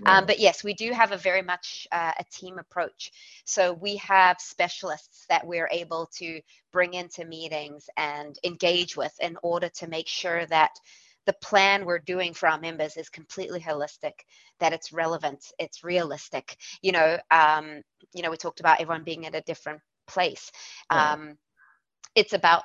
Um, 0.05 0.25
but 0.25 0.39
yes, 0.39 0.63
we 0.63 0.73
do 0.73 0.91
have 0.91 1.13
a 1.13 1.17
very 1.17 1.41
much 1.41 1.87
uh, 1.91 2.11
a 2.19 2.25
team 2.25 2.59
approach. 2.59 3.11
So 3.45 3.71
we 3.73 3.95
have 3.97 4.41
specialists 4.41 5.25
that 5.29 5.47
we're 5.47 5.69
able 5.71 6.09
to 6.17 6.41
bring 6.73 6.93
into 6.93 7.23
meetings 7.23 7.89
and 7.95 8.37
engage 8.43 8.97
with 8.97 9.13
in 9.21 9.37
order 9.43 9.69
to 9.69 9.87
make 9.87 10.07
sure 10.07 10.45
that 10.47 10.71
the 11.25 11.33
plan 11.41 11.85
we're 11.85 11.99
doing 11.99 12.33
for 12.33 12.49
our 12.49 12.59
members 12.59 12.97
is 12.97 13.09
completely 13.09 13.59
holistic, 13.59 14.13
that 14.59 14.73
it's 14.73 14.91
relevant, 14.91 15.45
it's 15.59 15.83
realistic. 15.83 16.57
You 16.81 16.93
know, 16.93 17.17
um, 17.29 17.81
you 18.13 18.23
know, 18.23 18.31
we 18.31 18.37
talked 18.37 18.59
about 18.59 18.81
everyone 18.81 19.03
being 19.03 19.25
at 19.25 19.35
a 19.35 19.41
different 19.41 19.81
place. 20.07 20.51
Um, 20.89 21.37
it's 22.15 22.33
about 22.33 22.63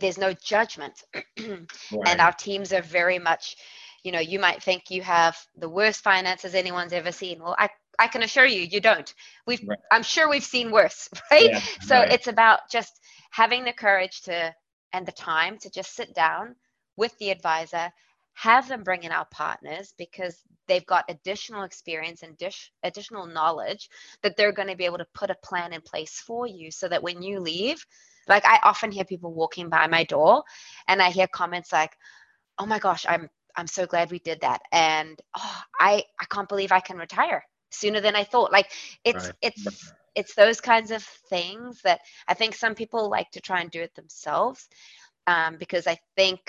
there's 0.00 0.18
no 0.18 0.32
judgment 0.32 1.02
and 1.38 2.20
our 2.20 2.32
teams 2.32 2.72
are 2.72 2.82
very 2.82 3.18
much 3.18 3.56
you 4.02 4.12
know 4.12 4.20
you 4.20 4.38
might 4.38 4.62
think 4.62 4.90
you 4.90 5.02
have 5.02 5.36
the 5.56 5.68
worst 5.68 6.02
finances 6.02 6.54
anyone's 6.54 6.92
ever 6.92 7.12
seen 7.12 7.40
well 7.42 7.54
i 7.58 7.68
i 7.98 8.06
can 8.08 8.22
assure 8.22 8.46
you 8.46 8.60
you 8.62 8.80
don't 8.80 9.14
we've 9.46 9.62
Right. 9.66 9.78
i'm 9.90 10.02
sure 10.02 10.28
we've 10.28 10.44
seen 10.44 10.70
worse 10.70 11.08
right 11.30 11.50
Yeah, 11.50 11.60
so 11.80 12.00
right. 12.00 12.10
it's 12.10 12.26
about 12.26 12.60
just 12.70 13.00
having 13.30 13.64
the 13.64 13.72
courage 13.72 14.22
to 14.22 14.54
and 14.92 15.06
the 15.06 15.12
time 15.12 15.58
to 15.58 15.70
just 15.70 15.94
sit 15.94 16.14
down 16.14 16.54
with 16.96 17.16
the 17.18 17.30
advisor 17.30 17.90
have 18.34 18.68
them 18.68 18.82
bring 18.82 19.02
in 19.02 19.12
our 19.12 19.26
partners 19.30 19.94
because 19.98 20.42
they've 20.68 20.86
got 20.86 21.04
additional 21.08 21.62
experience 21.62 22.22
and 22.22 22.36
dish, 22.36 22.70
additional 22.82 23.26
knowledge 23.26 23.88
that 24.22 24.36
they're 24.36 24.52
going 24.52 24.68
to 24.68 24.76
be 24.76 24.84
able 24.84 24.98
to 24.98 25.06
put 25.14 25.30
a 25.30 25.36
plan 25.42 25.72
in 25.72 25.80
place 25.80 26.20
for 26.20 26.46
you 26.46 26.70
so 26.70 26.88
that 26.88 27.02
when 27.02 27.22
you 27.22 27.40
leave 27.40 27.84
like 28.28 28.44
i 28.46 28.58
often 28.64 28.90
hear 28.90 29.04
people 29.04 29.32
walking 29.32 29.68
by 29.70 29.86
my 29.86 30.04
door 30.04 30.42
and 30.88 31.00
i 31.02 31.10
hear 31.10 31.26
comments 31.28 31.72
like 31.72 31.92
oh 32.58 32.66
my 32.66 32.78
gosh 32.78 33.06
i'm 33.08 33.28
i'm 33.56 33.66
so 33.66 33.86
glad 33.86 34.10
we 34.10 34.18
did 34.20 34.40
that 34.40 34.60
and 34.72 35.20
oh 35.38 35.60
i 35.80 36.02
i 36.20 36.24
can't 36.26 36.48
believe 36.48 36.72
i 36.72 36.80
can 36.80 36.96
retire 36.98 37.42
sooner 37.70 38.00
than 38.00 38.16
i 38.16 38.24
thought 38.24 38.52
like 38.52 38.70
it's 39.04 39.30
Right. 39.30 39.42
it's 39.42 39.92
it's 40.14 40.34
those 40.34 40.60
kinds 40.60 40.90
of 40.90 41.02
things 41.30 41.80
that 41.82 42.00
i 42.28 42.34
think 42.34 42.54
some 42.54 42.74
people 42.74 43.10
like 43.10 43.30
to 43.30 43.40
try 43.40 43.60
and 43.60 43.70
do 43.70 43.80
it 43.80 43.94
themselves 43.94 44.68
um, 45.26 45.56
because 45.58 45.86
i 45.86 45.96
think 46.16 46.40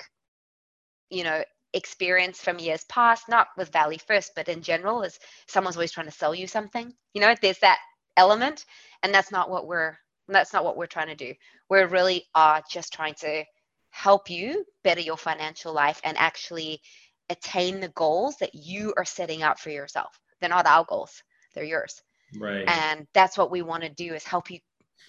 you 1.10 1.24
know 1.24 1.44
experience 1.74 2.40
from 2.42 2.60
years 2.60 2.84
past 2.86 3.28
not 3.30 3.48
with 3.58 3.72
valley 3.72 4.00
first 4.08 4.32
but 4.36 4.48
in 4.48 4.62
general 4.62 5.04
is 5.04 5.20
someone's 5.48 5.76
always 5.76 5.92
trying 5.92 6.06
to 6.08 6.12
sell 6.12 6.34
you 6.34 6.48
something. 6.48 6.94
You 7.14 7.22
know 7.22 7.36
there's 7.42 7.60
that 7.60 7.80
element 8.16 8.66
and 9.04 9.14
that's 9.14 9.32
not 9.32 9.50
what 9.50 9.68
we're 9.68 9.98
that's 10.28 10.54
not 10.54 10.64
what 10.66 10.78
we're 10.78 10.88
trying 10.88 11.08
to 11.08 11.16
do. 11.16 11.34
We 11.70 11.80
really 11.80 12.26
are 12.36 12.62
just 12.70 12.94
trying 12.94 13.14
to 13.16 13.44
help 13.90 14.30
you 14.30 14.66
better 14.84 15.02
your 15.02 15.18
financial 15.18 15.74
life 15.74 16.02
and 16.04 16.18
actually 16.18 16.82
attain 17.30 17.80
the 17.80 17.90
goals 17.90 18.38
that 18.38 18.54
you 18.54 18.94
are 18.98 19.06
setting 19.06 19.42
out 19.44 19.60
for 19.60 19.70
yourself. 19.70 20.20
They're 20.40 20.50
not 20.50 20.68
our 20.68 20.86
goals 20.88 21.24
they're 21.54 21.64
yours. 21.64 22.02
Right. 22.38 22.66
and 22.68 23.08
that's 23.14 23.38
what 23.38 23.52
we 23.52 23.62
want 23.62 23.84
to 23.84 23.90
do 23.90 24.14
is 24.14 24.24
help 24.26 24.52
you 24.52 24.60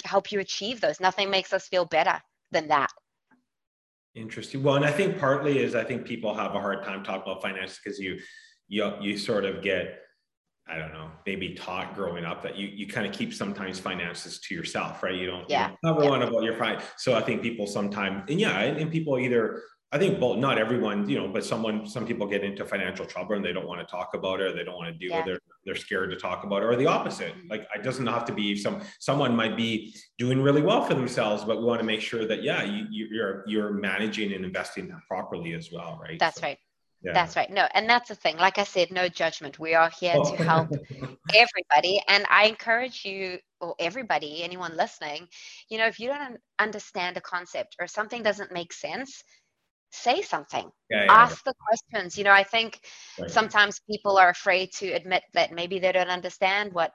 help 0.05 0.31
you 0.31 0.41
achieve 0.41 0.81
those. 0.81 1.01
Nothing 1.01 1.31
makes 1.31 1.53
us 1.53 1.67
feel 1.69 1.85
better 1.85 2.21
than 2.53 2.69
that 2.69 2.91
Interesting. 4.19 4.63
Well, 4.63 4.77
and 4.77 4.85
I 4.85 4.91
think 4.91 5.19
partly 5.19 5.59
is 5.61 5.75
I 5.75 5.85
think 5.85 6.05
people 6.05 6.35
have 6.35 6.55
a 6.55 6.61
hard 6.61 6.83
time 6.85 7.05
talking 7.05 7.23
about 7.23 7.41
finances 7.43 7.79
because 7.83 7.99
you 7.99 8.19
you 8.69 8.93
you 9.01 9.17
sort 9.17 9.45
of 9.45 9.63
get 9.63 10.01
I 10.69 10.77
don't 10.77 10.93
know 10.93 11.11
maybe 11.25 11.55
taught 11.55 11.95
growing 11.95 12.25
up 12.25 12.43
that 12.43 12.57
you 12.57 12.67
you 12.69 12.87
kind 12.87 13.07
of 13.07 13.13
keep 13.13 13.33
sometimes 13.33 13.79
finances 13.79 14.41
to 14.41 14.55
yourself, 14.55 15.03
right? 15.03 15.15
You 15.15 15.27
don't 15.27 15.49
Yeah, 15.49 15.69
tell 15.69 15.79
yeah. 15.83 15.91
everyone 15.95 16.23
about 16.23 16.43
your 16.43 16.55
finance. 16.57 16.85
So 16.99 17.15
I 17.15 17.23
think 17.23 17.43
people 17.43 17.67
sometimes 17.67 18.25
and 18.29 18.41
yeah, 18.41 18.61
and, 18.61 18.77
and 18.79 18.91
people 18.91 19.19
either 19.19 19.63
I 19.93 19.99
think 19.99 20.21
both 20.21 20.39
not 20.39 20.59
everyone 20.59 21.09
you 21.09 21.19
know, 21.19 21.29
but 21.29 21.45
someone 21.45 21.87
some 21.87 22.05
people 22.07 22.27
get 22.27 22.43
into 22.45 22.65
financial 22.65 23.07
trouble 23.07 23.37
and 23.37 23.45
they 23.45 23.53
don't 23.53 23.67
want 23.67 23.81
to 23.81 23.87
talk 23.87 24.11
about 24.15 24.41
it 24.41 24.47
or 24.49 24.53
they 24.53 24.65
don't 24.65 24.77
want 24.77 24.93
to 24.93 24.99
deal 24.99 25.11
Yeah. 25.13 25.25
with 25.25 25.37
it. 25.37 25.43
They're 25.69 25.77
scared 25.77 26.09
to 26.11 26.17
talk 26.17 26.45
about 26.45 26.63
it 26.63 26.67
or 26.67 26.77
the 26.77 26.87
opposite. 26.87 27.35
Mhm. 27.37 27.51
Like 27.51 27.69
it 27.77 27.83
doesn't 27.83 28.07
have 28.07 28.25
to 28.25 28.33
be 28.33 28.57
some 28.57 28.81
someone 28.99 29.37
might 29.37 29.55
be 29.55 29.95
doing 30.17 30.41
really 30.41 30.63
well 30.63 30.83
for 30.83 30.95
themselves, 30.95 31.45
but 31.45 31.59
we 31.59 31.65
want 31.65 31.81
to 31.81 31.85
make 31.93 32.01
sure 32.01 32.25
that 32.27 32.43
yeah, 32.43 32.63
you, 32.65 32.87
you- 32.91 33.09
you're 33.11 33.45
you're 33.47 33.71
managing 33.89 34.33
and 34.33 34.45
investing 34.45 34.89
that 34.89 35.03
properly 35.07 35.53
as 35.53 35.71
well, 35.71 35.99
right? 36.03 36.19
that's 36.19 36.41
So, 36.41 36.47
right 36.47 36.59
Yeah. 37.03 37.13
That's 37.13 37.37
right. 37.37 37.51
No, 37.51 37.65
and 37.75 37.89
that's 37.89 38.09
the 38.09 38.17
thing. 38.25 38.37
Like 38.39 38.59
I 38.59 38.65
said, 38.65 38.91
no 38.91 39.09
judgment. 39.09 39.59
We 39.67 39.75
are 39.81 39.91
here 40.01 40.15
oh. 40.17 40.37
to 40.37 40.43
help 40.43 40.69
everybody. 41.45 41.95
And 42.09 42.23
I 42.29 42.47
encourage 42.47 43.05
you, 43.05 43.39
or 43.61 43.75
everybody, 43.79 44.43
anyone 44.43 44.77
listening, 44.77 45.29
you 45.71 45.79
know, 45.79 45.87
if 45.87 46.01
you 46.01 46.09
don't 46.09 46.39
understand 46.59 47.17
a 47.17 47.21
concept 47.21 47.77
or 47.81 47.87
something 47.87 48.23
doesn't 48.25 48.53
make 48.61 48.73
sense, 48.73 49.23
say 49.91 50.23
something. 50.23 50.71
Yeah, 50.91 51.05
yeah, 51.05 51.13
Ask 51.13 51.45
the 51.45 51.55
questions. 51.67 52.17
You 52.19 52.25
know, 52.25 52.33
I 52.33 52.45
think 52.45 52.81
right. 53.19 53.31
sometimes 53.31 53.81
people 53.91 54.19
are 54.19 54.31
afraid 54.31 54.73
to 54.75 54.89
admit 54.93 55.23
that 55.35 55.53
maybe 55.53 55.79
they 55.79 55.93
don't 55.93 56.09
understand 56.09 56.73
what 56.73 56.93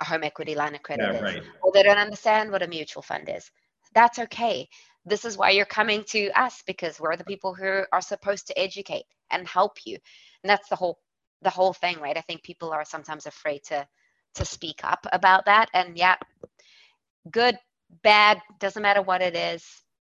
a 0.00 0.04
home 0.04 0.24
equity 0.24 0.54
line 0.54 0.74
of 0.74 0.82
credit 0.82 1.14
is, 1.14 1.22
right. 1.22 1.42
or 1.62 1.72
they 1.72 1.82
don't 1.82 1.98
understand 1.98 2.50
what 2.50 2.62
a 2.62 2.66
mutual 2.68 3.02
fund 3.02 3.28
is. 3.28 3.50
That's 3.94 4.18
okay 4.18 4.68
this 5.04 5.24
is 5.24 5.36
why 5.36 5.50
you're 5.50 5.66
coming 5.66 6.04
to 6.04 6.30
us 6.30 6.62
because 6.66 7.00
we're 7.00 7.16
the 7.16 7.24
people 7.24 7.54
who 7.54 7.82
are 7.92 8.00
supposed 8.00 8.46
to 8.46 8.58
educate 8.58 9.04
and 9.30 9.46
help 9.48 9.78
you 9.84 9.96
and 10.42 10.50
that's 10.50 10.68
the 10.68 10.76
whole 10.76 10.98
the 11.42 11.50
whole 11.50 11.72
thing 11.72 11.98
right 12.00 12.16
i 12.16 12.20
think 12.20 12.42
people 12.42 12.70
are 12.70 12.84
sometimes 12.84 13.26
afraid 13.26 13.62
to 13.64 13.86
to 14.34 14.44
speak 14.44 14.80
up 14.84 15.06
about 15.12 15.44
that 15.44 15.68
and 15.74 15.96
yeah 15.96 16.16
good 17.30 17.58
bad 18.02 18.40
doesn't 18.58 18.82
matter 18.82 19.02
what 19.02 19.22
it 19.22 19.34
is 19.34 19.64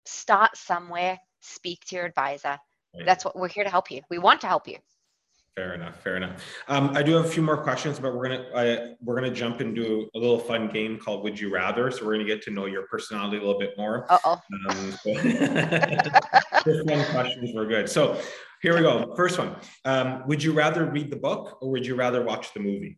start 0.05 0.55
somewhere 0.55 1.17
speak 1.43 1.79
to 1.85 1.95
your 1.95 2.05
advisor 2.05 2.57
right. 2.95 3.05
that's 3.05 3.25
what 3.25 3.35
we're 3.35 3.47
here 3.47 3.63
to 3.63 3.69
help 3.69 3.91
you 3.91 4.01
we 4.09 4.17
want 4.17 4.41
to 4.41 4.47
help 4.47 4.67
you 4.67 4.77
Fair 5.55 5.75
enough. 5.75 5.99
Fair 6.01 6.17
enough. 6.17 6.43
Um, 6.67 6.97
I 6.97 7.03
do 7.03 7.13
have 7.13 7.25
a 7.25 7.27
few 7.27 7.43
more 7.43 7.57
questions, 7.57 7.99
but 7.99 8.15
we're 8.15 8.27
gonna 8.27 8.45
I, 8.55 8.95
we're 9.03 9.13
gonna 9.13 9.29
jump 9.29 9.61
into 9.61 10.09
a 10.15 10.17
little 10.17 10.39
fun 10.39 10.67
game 10.67 10.97
called 10.97 11.23
Would 11.23 11.39
You 11.39 11.53
Rather. 11.53 11.91
So 11.91 12.05
we're 12.05 12.13
gonna 12.13 12.25
get 12.25 12.41
to 12.43 12.51
know 12.51 12.65
your 12.65 12.87
personality 12.87 13.37
a 13.37 13.39
little 13.39 13.59
bit 13.59 13.77
more. 13.77 14.11
Uh 14.11 14.17
oh. 14.25 14.41
Um, 14.69 14.91
so 15.03 15.13
just 16.65 16.85
one 16.87 17.05
questions 17.11 17.53
were 17.53 17.67
good. 17.67 17.87
So 17.87 18.19
here 18.63 18.73
we 18.73 18.81
go. 18.81 19.13
First 19.15 19.37
one. 19.37 19.55
Um, 19.85 20.23
would 20.27 20.41
you 20.41 20.53
rather 20.53 20.85
read 20.85 21.11
the 21.11 21.17
book 21.17 21.59
or 21.61 21.69
would 21.69 21.85
you 21.85 21.93
rather 21.93 22.23
watch 22.23 22.51
the 22.55 22.59
movie? 22.59 22.97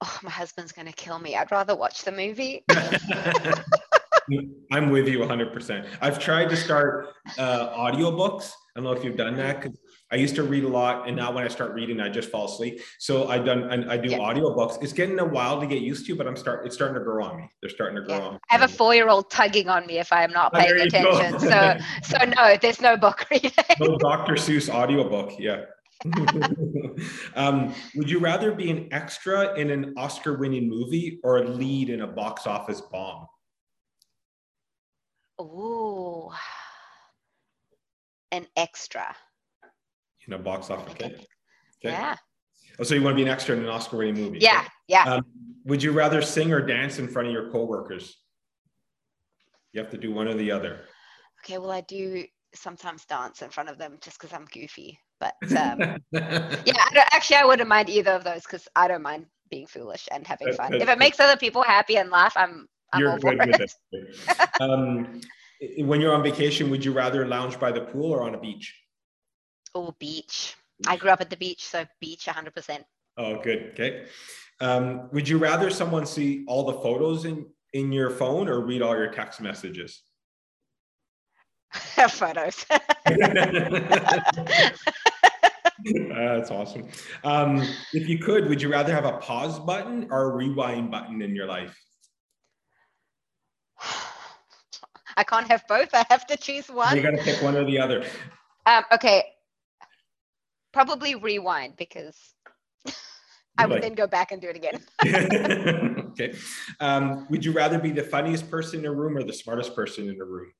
Oh, 0.00 0.18
my 0.22 0.30
husband's 0.30 0.70
gonna 0.70 0.92
kill 0.92 1.18
me. 1.18 1.34
I'd 1.34 1.50
rather 1.50 1.74
watch 1.74 2.04
the 2.04 2.12
movie. 2.12 2.64
I'm 4.72 4.90
with 4.90 5.08
you 5.08 5.18
100%. 5.18 5.86
I've 6.00 6.18
tried 6.18 6.48
to 6.50 6.56
start 6.56 7.08
uh, 7.38 7.70
audiobooks. 7.70 8.52
I 8.76 8.80
don't 8.80 8.84
know 8.84 8.92
if 8.92 9.04
you've 9.04 9.16
done 9.16 9.36
that 9.36 9.60
because 9.60 9.78
I 10.10 10.16
used 10.16 10.36
to 10.36 10.42
read 10.42 10.64
a 10.64 10.68
lot, 10.68 11.06
and 11.06 11.16
now 11.16 11.32
when 11.32 11.44
I 11.44 11.48
start 11.48 11.74
reading, 11.74 12.00
I 12.00 12.08
just 12.08 12.30
fall 12.30 12.46
asleep. 12.46 12.80
So 12.98 13.28
I've 13.28 13.44
done, 13.44 13.64
I, 13.64 13.94
I 13.94 13.96
do 13.98 14.10
yeah. 14.10 14.18
audiobooks. 14.18 14.82
It's 14.82 14.94
getting 14.94 15.18
a 15.18 15.24
while 15.24 15.60
to 15.60 15.66
get 15.66 15.82
used 15.82 16.06
to, 16.06 16.16
but 16.16 16.26
I'm 16.26 16.36
start. 16.36 16.64
It's 16.64 16.74
starting 16.74 16.94
to 16.94 17.04
grow 17.04 17.24
on 17.24 17.36
me. 17.36 17.50
They're 17.60 17.70
starting 17.70 17.96
to 17.96 18.02
grow 18.02 18.16
yeah. 18.16 18.24
on. 18.24 18.32
Me. 18.34 18.38
I 18.50 18.56
have 18.56 18.70
a 18.70 18.72
four-year-old 18.72 19.30
tugging 19.30 19.68
on 19.68 19.86
me 19.86 19.98
if 19.98 20.12
I 20.12 20.24
am 20.24 20.32
not 20.32 20.52
oh, 20.54 20.60
paying 20.60 20.80
attention. 20.80 21.38
so, 21.38 21.76
so 22.02 22.24
no, 22.36 22.56
there's 22.60 22.80
no 22.80 22.96
book 22.96 23.26
reading. 23.30 23.50
no 23.80 23.98
Dr. 23.98 24.34
Seuss 24.34 24.72
audiobook. 24.72 25.38
Yeah. 25.38 25.64
um, 27.34 27.74
would 27.96 28.08
you 28.08 28.20
rather 28.20 28.52
be 28.52 28.70
an 28.70 28.88
extra 28.92 29.58
in 29.58 29.70
an 29.70 29.94
Oscar-winning 29.96 30.68
movie 30.68 31.18
or 31.24 31.38
a 31.38 31.48
lead 31.48 31.90
in 31.90 32.02
a 32.02 32.06
box 32.06 32.46
office 32.46 32.80
bomb? 32.80 33.26
Oh, 35.38 36.34
an 38.32 38.46
extra 38.56 39.16
in 40.28 40.34
a 40.34 40.38
box 40.38 40.70
office. 40.70 40.92
Okay. 40.92 41.06
okay. 41.06 41.26
Yeah. 41.82 42.16
Oh, 42.78 42.84
so 42.84 42.94
you 42.94 43.02
want 43.02 43.14
to 43.14 43.16
be 43.16 43.22
an 43.22 43.28
extra 43.28 43.56
in 43.56 43.62
an 43.62 43.68
Oscar-winning 43.68 44.14
movie? 44.14 44.38
Yeah, 44.38 44.64
yeah. 44.86 45.04
Um, 45.04 45.24
would 45.64 45.82
you 45.82 45.90
rather 45.90 46.22
sing 46.22 46.52
or 46.52 46.60
dance 46.60 46.98
in 46.98 47.08
front 47.08 47.28
of 47.28 47.34
your 47.34 47.50
coworkers? 47.50 48.16
You 49.72 49.80
have 49.80 49.90
to 49.90 49.98
do 49.98 50.12
one 50.12 50.28
or 50.28 50.34
the 50.34 50.50
other. 50.50 50.82
Okay, 51.44 51.58
well, 51.58 51.72
I 51.72 51.80
do 51.80 52.24
sometimes 52.54 53.04
dance 53.04 53.42
in 53.42 53.50
front 53.50 53.68
of 53.68 53.78
them 53.78 53.98
just 54.00 54.20
because 54.20 54.34
I'm 54.34 54.46
goofy. 54.46 54.98
But 55.18 55.34
um, 55.56 55.98
yeah, 56.12 56.76
I 56.76 57.08
actually, 57.12 57.36
I 57.36 57.44
wouldn't 57.44 57.68
mind 57.68 57.88
either 57.88 58.12
of 58.12 58.22
those 58.22 58.42
because 58.42 58.68
I 58.76 58.86
don't 58.86 59.02
mind 59.02 59.26
being 59.50 59.66
foolish 59.66 60.08
and 60.12 60.26
having 60.26 60.52
fun. 60.52 60.74
If 60.74 60.88
it 60.88 60.98
makes 60.98 61.18
other 61.18 61.36
people 61.36 61.62
happy 61.62 61.96
and 61.96 62.10
laugh, 62.10 62.34
I'm 62.36 62.68
I'm 62.92 63.00
you're 63.00 63.18
for 63.20 63.32
it. 63.32 63.74
it. 63.92 64.50
um, 64.60 65.20
when 65.78 66.00
you're 66.00 66.14
on 66.14 66.22
vacation, 66.22 66.70
would 66.70 66.84
you 66.84 66.92
rather 66.92 67.26
lounge 67.26 67.58
by 67.58 67.72
the 67.72 67.82
pool 67.82 68.12
or 68.12 68.22
on 68.22 68.34
a 68.34 68.40
beach? 68.40 68.74
Oh, 69.74 69.94
beach. 69.98 70.54
I 70.86 70.96
grew 70.96 71.10
up 71.10 71.20
at 71.20 71.30
the 71.30 71.36
beach, 71.36 71.66
so 71.66 71.84
beach 72.00 72.26
100%. 72.26 72.84
Oh, 73.16 73.40
good. 73.42 73.70
Okay. 73.72 74.06
Um, 74.60 75.08
would 75.12 75.28
you 75.28 75.38
rather 75.38 75.70
someone 75.70 76.06
see 76.06 76.44
all 76.46 76.64
the 76.64 76.74
photos 76.74 77.24
in, 77.24 77.46
in 77.72 77.92
your 77.92 78.10
phone 78.10 78.48
or 78.48 78.60
read 78.60 78.82
all 78.82 78.96
your 78.96 79.10
text 79.10 79.40
messages? 79.40 80.02
photos. 82.08 82.64
That's 85.84 86.50
awesome. 86.50 86.88
Um, 87.24 87.62
if 87.92 88.08
you 88.08 88.18
could, 88.18 88.48
would 88.48 88.62
you 88.62 88.70
rather 88.70 88.92
have 88.92 89.04
a 89.04 89.18
pause 89.18 89.58
button 89.58 90.08
or 90.10 90.30
a 90.30 90.34
rewind 90.34 90.90
button 90.90 91.22
in 91.22 91.34
your 91.34 91.46
life? 91.46 91.76
I 95.18 95.24
can't 95.24 95.48
have 95.48 95.66
both. 95.66 95.88
I 95.94 96.06
have 96.10 96.28
to 96.28 96.36
choose 96.36 96.68
one. 96.68 96.96
You 96.96 97.02
got 97.02 97.10
to 97.10 97.18
pick 97.18 97.42
one 97.42 97.56
or 97.56 97.64
the 97.64 97.80
other. 97.80 98.06
Um, 98.66 98.84
okay, 98.92 99.24
probably 100.72 101.16
rewind 101.16 101.74
because 101.76 102.16
I 103.58 103.66
would 103.66 103.82
then 103.82 103.94
go 103.94 104.06
back 104.06 104.30
and 104.30 104.40
do 104.40 104.48
it 104.48 104.54
again. 104.54 104.80
okay. 106.10 106.36
Um, 106.78 107.26
would 107.30 107.44
you 107.44 107.50
rather 107.50 107.80
be 107.80 107.90
the 107.90 108.04
funniest 108.04 108.48
person 108.48 108.78
in 108.78 108.86
a 108.86 108.92
room 108.92 109.16
or 109.16 109.24
the 109.24 109.32
smartest 109.32 109.74
person 109.74 110.08
in 110.08 110.20
a 110.20 110.24
room? 110.24 110.52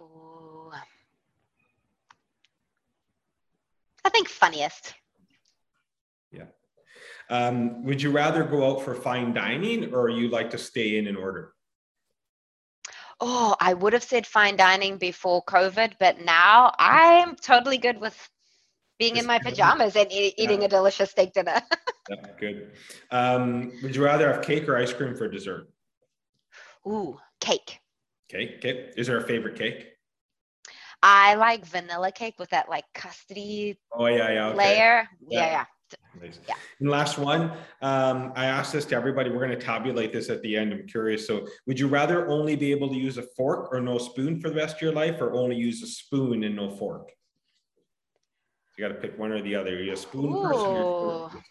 Ooh. 0.00 0.72
I 4.06 4.08
think 4.08 4.30
funniest. 4.30 4.94
Yeah. 6.30 6.46
Um, 7.28 7.84
would 7.84 8.00
you 8.00 8.10
rather 8.10 8.42
go 8.42 8.70
out 8.70 8.82
for 8.82 8.94
fine 8.94 9.34
dining 9.34 9.92
or 9.92 10.08
you 10.08 10.28
like 10.28 10.48
to 10.52 10.58
stay 10.58 10.96
in 10.96 11.08
and 11.08 11.18
order? 11.18 11.52
Oh, 13.24 13.54
I 13.60 13.72
would 13.72 13.92
have 13.92 14.02
said 14.02 14.26
fine 14.26 14.56
dining 14.56 14.96
before 14.98 15.44
COVID, 15.44 15.92
but 16.00 16.20
now 16.24 16.72
I'm 16.76 17.36
totally 17.36 17.78
good 17.78 18.00
with 18.00 18.18
being 18.98 19.16
in 19.16 19.26
my 19.26 19.38
pajamas 19.38 19.94
and 19.94 20.10
eat, 20.10 20.34
eating 20.38 20.58
yeah. 20.58 20.66
a 20.66 20.68
delicious 20.68 21.12
steak 21.12 21.32
dinner. 21.32 21.62
yeah, 22.10 22.16
good. 22.40 22.72
Um, 23.12 23.70
would 23.80 23.94
you 23.94 24.04
rather 24.04 24.32
have 24.32 24.42
cake 24.42 24.68
or 24.68 24.76
ice 24.76 24.92
cream 24.92 25.14
for 25.14 25.28
dessert? 25.28 25.68
Ooh, 26.84 27.16
cake. 27.40 27.78
Cake. 28.28 28.56
Okay. 28.56 28.90
Is 28.96 29.06
there 29.06 29.18
a 29.18 29.22
favorite 29.22 29.54
cake? 29.54 29.86
I 31.00 31.36
like 31.36 31.64
vanilla 31.64 32.10
cake 32.10 32.34
with 32.40 32.50
that 32.50 32.68
like 32.68 32.86
custody 32.92 33.78
oh, 33.92 34.06
yeah, 34.06 34.32
yeah, 34.32 34.48
okay. 34.48 34.58
layer. 34.58 35.08
Yeah, 35.28 35.40
yeah. 35.40 35.50
yeah. 35.52 35.64
Yeah. 36.22 36.54
And 36.80 36.90
last 36.90 37.18
one, 37.18 37.52
um, 37.80 38.32
I 38.36 38.46
asked 38.46 38.72
this 38.72 38.84
to 38.86 38.96
everybody. 38.96 39.30
We're 39.30 39.44
going 39.46 39.58
to 39.58 39.64
tabulate 39.64 40.12
this 40.12 40.30
at 40.30 40.42
the 40.42 40.56
end. 40.56 40.72
I'm 40.72 40.86
curious. 40.86 41.26
So, 41.26 41.46
would 41.66 41.78
you 41.78 41.88
rather 41.88 42.28
only 42.28 42.54
be 42.56 42.70
able 42.70 42.88
to 42.88 42.96
use 42.96 43.18
a 43.18 43.22
fork 43.36 43.72
or 43.72 43.80
no 43.80 43.98
spoon 43.98 44.40
for 44.40 44.50
the 44.50 44.56
rest 44.56 44.76
of 44.76 44.82
your 44.82 44.92
life, 44.92 45.20
or 45.20 45.32
only 45.32 45.56
use 45.56 45.82
a 45.82 45.86
spoon 45.86 46.44
and 46.44 46.56
no 46.56 46.70
fork? 46.70 47.10
You 48.76 48.88
got 48.88 48.94
to 48.94 49.00
pick 49.00 49.18
one 49.18 49.32
or 49.32 49.42
the 49.42 49.54
other. 49.54 49.76
Are 49.76 49.82
you 49.82 49.92
a 49.92 49.96
spoon 49.96 50.34
Ooh. 50.34 50.42
person 50.42 50.70
or 50.76 51.30
fork? 51.30 51.42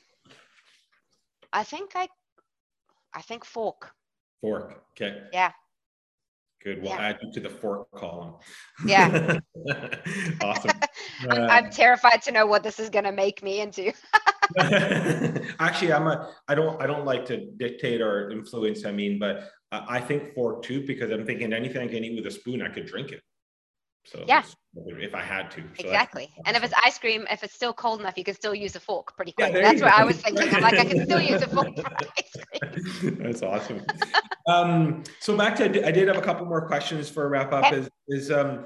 I 1.53 1.63
think 1.63 1.91
I, 1.95 2.07
I 3.13 3.21
think 3.21 3.45
fork. 3.45 3.91
Fork. 4.41 4.83
Okay. 4.95 5.23
Yeah. 5.33 5.51
Good. 6.63 6.81
We'll 6.81 6.91
yeah. 6.91 6.99
add 6.99 7.19
you 7.23 7.31
to 7.33 7.39
the 7.39 7.49
fork 7.49 7.91
column. 7.91 8.35
Yeah. 8.85 9.39
awesome. 10.41 10.71
I'm, 11.21 11.31
uh, 11.31 11.47
I'm, 11.47 11.69
terrified 11.71 12.21
to 12.23 12.31
know 12.31 12.45
what 12.45 12.61
this 12.61 12.79
is 12.79 12.89
going 12.89 13.05
to 13.05 13.11
make 13.11 13.41
me 13.41 13.61
into. 13.61 13.91
Actually, 15.59 15.93
I'm 15.93 16.07
a. 16.07 16.33
I 16.47 16.55
don't. 16.55 16.81
I 16.81 16.85
don't 16.85 17.05
like 17.05 17.25
to 17.27 17.45
dictate 17.57 18.01
or 18.01 18.29
influence. 18.29 18.85
I 18.85 18.91
mean, 18.91 19.17
but 19.17 19.49
I 19.71 19.99
think 20.01 20.33
fork 20.35 20.63
too 20.63 20.85
because 20.85 21.11
I'm 21.11 21.25
thinking 21.25 21.53
anything 21.53 21.81
I 21.81 21.87
can 21.87 22.03
eat 22.03 22.15
with 22.15 22.27
a 22.27 22.31
spoon, 22.31 22.61
I 22.61 22.69
could 22.69 22.85
drink 22.85 23.11
it. 23.11 23.21
So 24.05 24.23
yeah, 24.27 24.43
if 24.75 25.13
I 25.13 25.21
had 25.21 25.51
to. 25.51 25.61
So 25.61 25.85
exactly. 25.85 26.29
And 26.45 26.57
if 26.57 26.63
it's 26.63 26.73
ice 26.83 26.97
cream, 26.97 27.25
if 27.29 27.43
it's 27.43 27.53
still 27.53 27.73
cold 27.73 27.99
enough, 27.99 28.17
you 28.17 28.23
can 28.23 28.33
still 28.33 28.55
use 28.55 28.75
a 28.75 28.79
fork 28.79 29.15
pretty 29.15 29.31
quick. 29.31 29.53
Yeah, 29.53 29.61
that's 29.61 29.81
what 29.81 29.93
I 29.93 30.03
was 30.03 30.17
thinking. 30.17 30.53
I'm 30.53 30.61
like, 30.61 30.79
I 30.79 30.85
can 30.85 31.03
still 31.05 31.21
use 31.21 31.41
a 31.41 31.47
fork 31.47 31.75
for 31.75 31.85
ice 32.17 32.91
cream. 32.99 33.17
That's 33.21 33.43
awesome. 33.43 33.85
um, 34.47 35.03
so 35.19 35.37
back 35.37 35.55
to, 35.57 35.87
I 35.87 35.91
did 35.91 36.07
have 36.07 36.17
a 36.17 36.21
couple 36.21 36.45
more 36.45 36.65
questions 36.67 37.09
for 37.09 37.25
a 37.25 37.29
wrap 37.29 37.53
up. 37.53 37.65
Okay. 37.65 37.77
Is, 37.77 37.89
is 38.07 38.31
um, 38.31 38.65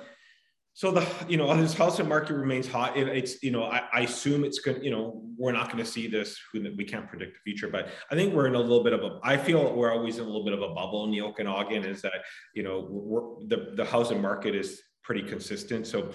so 0.76 0.91
the 0.91 1.08
you 1.30 1.38
know 1.38 1.56
this 1.56 1.74
housing 1.74 2.08
market 2.10 2.34
remains 2.34 2.67
hot. 2.67 2.98
It, 2.98 3.08
it's 3.08 3.41
you 3.41 3.50
know 3.50 3.63
I, 3.63 3.84
I 3.93 4.02
assume 4.02 4.43
it's 4.43 4.60
good. 4.60 4.84
You 4.84 4.91
know 4.91 5.21
we're 5.38 5.54
not 5.54 5.71
going 5.71 5.84
to 5.84 5.89
see 5.89 6.08
this. 6.08 6.38
We 6.54 6.84
can't 6.84 7.08
predict 7.08 7.36
the 7.36 7.39
future, 7.50 7.69
but 7.69 7.88
I 8.12 8.15
think 8.15 8.34
we're 8.34 8.48
in 8.48 8.56
a 8.56 8.60
little 8.60 8.84
bit 8.84 8.91
of 8.91 9.02
a. 9.02 9.19
I 9.24 9.38
feel 9.38 9.74
we're 9.74 9.93
always 9.93 10.17
in 10.17 10.24
a 10.24 10.28
little 10.28 10.43
bit 10.43 10.54
of 10.54 10.62
a 10.62 10.74
bubble 10.74 11.06
in 11.06 11.12
the 11.12 11.21
Okanagan. 11.21 11.86
Is 11.86 12.02
that 12.02 12.26
you 12.54 12.63
know 12.63 13.39
the 13.48 13.71
the 13.78 13.86
housing 13.86 14.21
market 14.21 14.54
is 14.54 14.82
pretty 15.06 15.22
consistent. 15.22 15.88
So, 15.88 16.12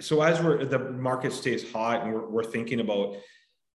so 0.00 0.20
as 0.22 0.42
we're 0.42 0.64
the 0.64 0.78
market 0.78 1.32
stays 1.32 1.70
hot 1.72 2.02
and 2.02 2.12
we're, 2.12 2.28
we're 2.28 2.44
thinking 2.44 2.80
about 2.80 3.16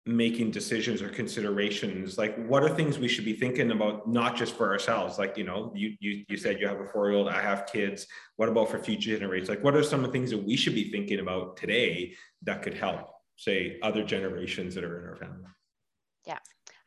making 0.07 0.51
decisions 0.51 1.01
or 1.01 1.09
considerations 1.09 2.15
like 2.15 2.37
what 2.47 2.61
are 2.61 2.69
things 2.69 2.99
we 2.99 3.07
should 3.07 3.25
be 3.25 3.33
thinking 3.33 3.71
about 3.71 4.07
not 4.07 4.35
just 4.35 4.55
for 4.55 4.71
ourselves 4.71 5.17
like 5.17 5.35
you 5.35 5.43
know 5.43 5.73
you 5.75 5.95
you, 5.99 6.23
you 6.29 6.37
said 6.37 6.59
you 6.59 6.67
have 6.67 6.79
a 6.79 6.85
four 6.85 7.09
year 7.09 7.17
old 7.17 7.27
i 7.27 7.41
have 7.41 7.65
kids 7.65 8.05
what 8.35 8.47
about 8.47 8.69
for 8.69 8.77
future 8.77 9.17
generations 9.17 9.49
like 9.49 9.63
what 9.63 9.75
are 9.75 9.81
some 9.81 10.01
of 10.01 10.05
the 10.05 10.11
things 10.11 10.29
that 10.29 10.37
we 10.37 10.55
should 10.55 10.75
be 10.75 10.91
thinking 10.91 11.19
about 11.19 11.57
today 11.57 12.13
that 12.43 12.61
could 12.61 12.75
help 12.75 13.09
say 13.35 13.79
other 13.81 14.03
generations 14.03 14.75
that 14.75 14.83
are 14.83 14.99
in 14.99 15.09
our 15.09 15.15
family 15.15 15.49
yeah 16.27 16.37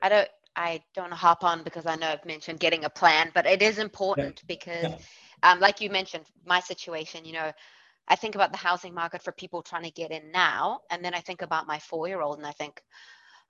i 0.00 0.08
don't 0.08 0.28
i 0.54 0.80
don't 0.94 1.12
hop 1.12 1.42
on 1.42 1.64
because 1.64 1.86
i 1.86 1.96
know 1.96 2.06
i've 2.06 2.24
mentioned 2.24 2.60
getting 2.60 2.84
a 2.84 2.90
plan 2.90 3.32
but 3.34 3.46
it 3.46 3.62
is 3.62 3.78
important 3.78 4.40
yeah. 4.42 4.46
because 4.46 4.82
yeah. 4.84 4.96
Um, 5.42 5.60
like 5.60 5.80
you 5.80 5.90
mentioned 5.90 6.24
my 6.44 6.60
situation 6.60 7.24
you 7.24 7.32
know 7.32 7.52
I 8.08 8.16
think 8.16 8.34
about 8.34 8.52
the 8.52 8.58
housing 8.58 8.94
market 8.94 9.22
for 9.22 9.32
people 9.32 9.62
trying 9.62 9.84
to 9.84 9.90
get 9.90 10.10
in 10.10 10.32
now. 10.32 10.80
And 10.90 11.04
then 11.04 11.14
I 11.14 11.20
think 11.20 11.42
about 11.42 11.66
my 11.66 11.78
four 11.78 12.08
year 12.08 12.22
old 12.22 12.38
and 12.38 12.46
I 12.46 12.52
think, 12.52 12.82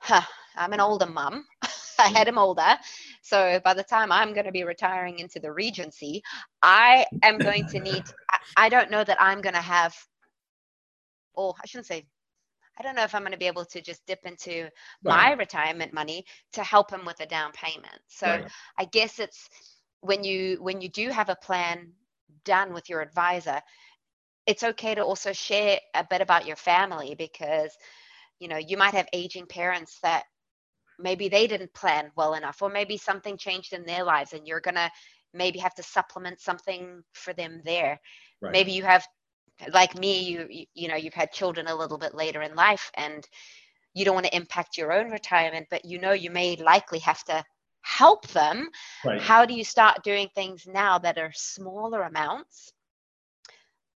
huh, 0.01 0.23
I'm 0.57 0.73
an 0.73 0.81
older 0.81 1.07
mum. 1.07 1.47
I 1.99 2.09
had 2.09 2.29
him 2.29 2.39
older. 2.39 2.77
So 3.23 3.61
by 3.65 3.75
the 3.75 3.83
time 3.83 4.13
I'm 4.13 4.33
going 4.33 4.47
to 4.47 4.53
be 4.53 4.65
retiring 4.65 5.19
into 5.19 5.41
the 5.41 5.53
Regency, 5.53 6.23
I 6.63 7.07
am 7.23 7.39
going 7.39 7.67
to 7.69 7.81
need, 7.81 8.05
I, 8.57 8.69
don't 8.69 8.91
know 8.91 9.03
that 9.03 9.21
I'm 9.21 9.41
going 9.41 9.55
to 9.55 9.61
have, 9.61 9.97
or 11.35 11.55
I 11.63 11.67
shouldn't 11.67 11.87
say, 11.87 12.07
I 12.79 12.83
don't 12.85 12.95
know 12.95 13.03
if 13.03 13.17
I'm 13.17 13.23
going 13.23 13.33
to 13.33 13.39
be 13.39 13.49
able 13.49 13.65
to 13.65 13.81
just 13.81 14.07
dip 14.07 14.21
into 14.25 14.63
right. 14.63 14.71
my 15.03 15.33
retirement 15.33 15.93
money 15.93 16.25
to 16.53 16.63
help 16.63 16.93
him 16.93 17.05
with 17.05 17.19
a 17.19 17.27
down 17.27 17.51
payment. 17.51 17.99
So 18.07 18.27
right. 18.29 18.49
I 18.79 18.85
guess 18.85 19.19
it's 19.19 19.49
when 20.01 20.25
you 20.25 20.59
when 20.61 20.81
you 20.81 20.89
do 20.89 21.11
have 21.11 21.29
a 21.29 21.37
plan 21.37 21.93
done 22.45 22.73
with 22.73 22.89
your 22.89 23.01
advisor, 23.01 23.61
it's 24.47 24.63
okay 24.63 24.95
to 24.95 25.05
also 25.05 25.33
share 25.33 25.79
a 25.95 26.07
bit 26.09 26.21
about 26.21 26.47
your 26.47 26.57
family 26.57 27.15
because 27.17 27.77
you 28.39 28.49
know 28.49 28.57
you 28.57 28.77
might 28.77 28.95
have 28.95 29.09
aging 29.13 29.47
parents 29.47 29.99
that 30.03 30.25
maybe 30.99 31.29
they 31.29 31.47
didn't 31.47 31.73
plan 31.75 32.11
well 32.17 32.35
enough 32.35 32.61
or 32.61 32.69
maybe 32.69 32.97
something 32.97 33.37
changed 33.37 33.73
in 33.73 33.85
their 33.85 34.05
lives 34.05 34.33
and 34.33 34.47
you're 34.47 34.61
going 34.61 34.75
to 34.75 34.91
maybe 35.33 35.59
have 35.59 35.75
to 35.75 35.83
supplement 35.83 36.41
something 36.41 37.03
for 37.13 37.33
them 37.35 37.61
there 37.65 38.01
right. 38.41 38.53
maybe 38.53 38.73
you 38.73 38.83
have 38.83 39.07
like 39.73 39.97
me 39.99 40.23
you, 40.23 40.47
you 40.51 40.65
you 40.75 40.89
know 40.89 40.97
you've 40.97 41.15
had 41.15 41.33
children 41.33 41.67
a 41.69 41.75
little 41.75 41.99
bit 41.99 42.15
later 42.15 42.43
in 42.43 42.55
life 42.55 42.91
and 42.95 43.27
you 43.95 44.05
don't 44.05 44.15
want 44.15 44.27
to 44.27 44.37
impact 44.37 44.77
your 44.77 44.93
own 44.93 45.11
retirement 45.11 45.67
but 45.71 45.85
you 45.85 45.99
know 45.99 46.13
you 46.13 46.31
may 46.31 46.57
likely 46.57 46.99
have 46.99 47.23
to 47.25 47.45
help 47.89 48.27
them 48.29 48.69
right. 49.05 49.21
how 49.21 49.47
do 49.47 49.55
you 49.55 49.65
start 49.65 50.05
doing 50.05 50.29
things 50.35 50.67
now 50.67 50.99
that 50.99 51.17
are 51.17 51.33
smaller 51.35 52.03
amounts 52.03 52.73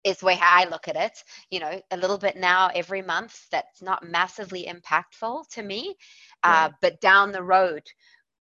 is 0.03 0.17
the 0.17 0.25
way 0.25 0.39
I 0.41 0.65
look 0.65 0.87
at 0.87 0.95
it. 0.95 1.23
You 1.51 1.59
know, 1.59 1.81
a 1.91 1.97
little 1.97 2.17
bit 2.17 2.35
now 2.35 2.71
every 2.73 3.01
month 3.01 3.47
that's 3.51 3.81
not 3.81 4.07
massively 4.07 4.67
impactful 4.67 5.47
to 5.49 5.61
me, 5.61 5.95
uh, 6.41 6.69
but 6.81 7.01
down 7.01 7.31
the 7.31 7.43
road 7.43 7.83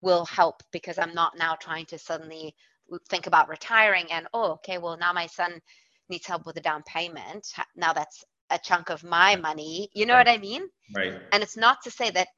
will 0.02 0.26
help 0.26 0.62
because 0.70 0.98
I'm 0.98 1.14
not 1.14 1.38
now 1.38 1.54
trying 1.54 1.86
to 1.86 1.98
suddenly 1.98 2.54
think 3.08 3.26
about 3.26 3.48
retiring 3.48 4.06
and 4.12 4.26
oh, 4.34 4.52
okay, 4.52 4.78
well 4.78 4.96
now 4.98 5.12
my 5.12 5.26
son 5.26 5.60
needs 6.08 6.26
help 6.26 6.44
with 6.44 6.56
a 6.56 6.60
down 6.60 6.82
payment. 6.82 7.46
Now 7.74 7.92
that's 7.92 8.24
a 8.50 8.58
chunk 8.58 8.90
of 8.90 9.02
my 9.02 9.36
money. 9.36 9.88
You 9.94 10.06
know 10.06 10.14
right. 10.14 10.26
what 10.26 10.34
I 10.34 10.38
mean? 10.38 10.62
Right. 10.94 11.14
And 11.32 11.42
it's 11.42 11.56
not 11.56 11.82
to 11.84 11.90
say 11.90 12.10
that. 12.10 12.28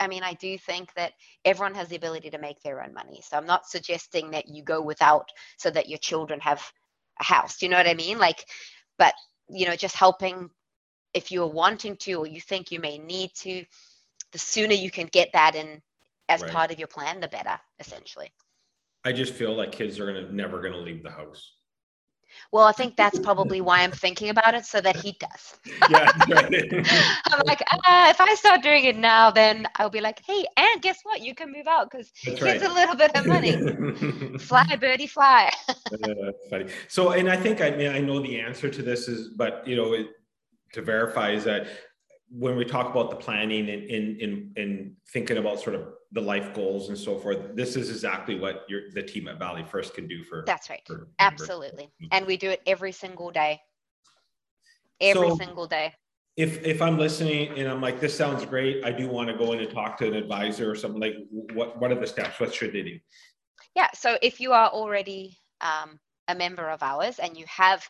I 0.00 0.08
mean, 0.08 0.22
I 0.22 0.34
do 0.34 0.58
think 0.58 0.92
that 0.94 1.12
everyone 1.44 1.74
has 1.74 1.88
the 1.88 1.96
ability 1.96 2.30
to 2.30 2.38
make 2.38 2.62
their 2.62 2.82
own 2.82 2.94
money. 2.94 3.20
So 3.22 3.36
I'm 3.36 3.46
not 3.46 3.66
suggesting 3.66 4.30
that 4.32 4.48
you 4.48 4.62
go 4.62 4.80
without 4.82 5.28
so 5.56 5.70
that 5.70 5.88
your 5.88 5.98
children 5.98 6.40
have 6.40 6.62
a 7.20 7.24
house. 7.24 7.58
Do 7.58 7.66
you 7.66 7.70
know 7.70 7.76
what 7.76 7.88
I 7.88 7.94
mean? 7.94 8.18
Like, 8.18 8.44
but 8.98 9.14
you 9.48 9.66
know, 9.66 9.76
just 9.76 9.96
helping 9.96 10.50
if 11.14 11.30
you're 11.32 11.46
wanting 11.46 11.96
to 11.96 12.14
or 12.14 12.26
you 12.26 12.40
think 12.40 12.70
you 12.70 12.80
may 12.80 12.98
need 12.98 13.30
to, 13.36 13.64
the 14.32 14.38
sooner 14.38 14.74
you 14.74 14.90
can 14.90 15.06
get 15.06 15.30
that 15.32 15.54
in 15.54 15.80
as 16.28 16.42
right. 16.42 16.50
part 16.50 16.70
of 16.70 16.78
your 16.78 16.88
plan, 16.88 17.20
the 17.20 17.28
better, 17.28 17.58
essentially. 17.78 18.32
I 19.04 19.12
just 19.12 19.34
feel 19.34 19.54
like 19.54 19.72
kids 19.72 20.00
are 20.00 20.06
gonna 20.06 20.32
never 20.32 20.60
gonna 20.60 20.78
leave 20.78 21.02
the 21.02 21.10
house. 21.10 21.52
Well, 22.52 22.64
I 22.64 22.72
think 22.72 22.96
that's 22.96 23.18
probably 23.18 23.60
why 23.60 23.80
I'm 23.80 23.90
thinking 23.90 24.28
about 24.28 24.54
it 24.54 24.64
so 24.64 24.80
that 24.80 24.96
he 24.96 25.16
does. 25.18 25.58
yeah. 25.90 26.10
I'm 27.32 27.42
like, 27.46 27.62
ah, 27.70 28.10
if 28.10 28.20
I 28.20 28.34
start 28.34 28.62
doing 28.62 28.84
it 28.84 28.96
now, 28.96 29.30
then 29.30 29.66
I'll 29.76 29.90
be 29.90 30.00
like, 30.00 30.20
hey, 30.26 30.44
and 30.56 30.82
guess 30.82 31.00
what? 31.02 31.20
You 31.20 31.34
can 31.34 31.52
move 31.52 31.66
out 31.66 31.90
because 31.90 32.10
here's 32.14 32.40
right. 32.40 32.62
a 32.62 32.72
little 32.72 32.96
bit 32.96 33.14
of 33.16 33.26
money. 33.26 34.38
fly, 34.38 34.76
birdie, 34.80 35.06
fly. 35.06 35.50
that's 35.90 36.48
funny. 36.50 36.66
So, 36.88 37.10
and 37.10 37.28
I 37.28 37.36
think 37.36 37.60
I 37.60 37.70
mean 37.70 37.90
I 37.90 38.00
know 38.00 38.20
the 38.20 38.40
answer 38.40 38.68
to 38.68 38.82
this 38.82 39.08
is, 39.08 39.28
but 39.28 39.66
you 39.66 39.76
know, 39.76 39.92
it, 39.92 40.08
to 40.72 40.82
verify 40.82 41.30
is 41.30 41.44
that 41.44 41.66
when 42.28 42.56
we 42.56 42.64
talk 42.64 42.90
about 42.90 43.10
the 43.10 43.16
planning 43.16 43.68
and 43.70 43.84
in 43.84 44.16
in 44.18 44.52
in 44.56 44.96
thinking 45.12 45.36
about 45.36 45.60
sort 45.60 45.76
of 45.76 45.88
the 46.12 46.20
life 46.20 46.52
goals 46.54 46.88
and 46.88 46.98
so 46.98 47.18
forth 47.18 47.54
this 47.54 47.76
is 47.76 47.90
exactly 47.90 48.38
what 48.38 48.64
your 48.68 48.90
the 48.94 49.02
team 49.02 49.28
at 49.28 49.38
valley 49.38 49.64
first 49.64 49.94
can 49.94 50.08
do 50.08 50.24
for 50.24 50.42
that's 50.46 50.68
right. 50.70 50.82
for 50.86 51.08
absolutely. 51.18 51.88
And 52.10 52.26
we 52.26 52.36
do 52.36 52.50
it 52.50 52.62
every 52.66 52.92
single 52.92 53.30
day. 53.30 53.60
Every 55.00 55.28
so, 55.28 55.36
single 55.36 55.66
day. 55.66 55.92
if 56.36 56.64
if 56.64 56.82
i'm 56.82 56.98
listening 56.98 57.50
and 57.58 57.68
i'm 57.68 57.80
like 57.80 58.00
this 58.00 58.16
sounds 58.16 58.44
great 58.44 58.84
i 58.84 58.90
do 58.90 59.08
want 59.08 59.28
to 59.28 59.36
go 59.36 59.52
in 59.52 59.60
and 59.60 59.70
talk 59.70 59.96
to 59.98 60.06
an 60.06 60.14
advisor 60.14 60.70
or 60.70 60.74
something 60.74 61.00
like 61.00 61.16
what 61.30 61.78
what 61.80 61.92
are 61.92 62.00
the 62.00 62.06
steps? 62.06 62.40
What 62.40 62.54
should 62.54 62.72
they 62.72 62.82
do 62.82 62.98
yeah 63.74 63.88
so 63.94 64.18
if 64.22 64.40
you 64.40 64.52
are 64.52 64.68
already 64.68 65.38
um, 65.60 65.98
a 66.28 66.34
member 66.34 66.68
of 66.70 66.82
ours 66.82 67.18
and 67.18 67.36
you 67.36 67.44
have 67.46 67.88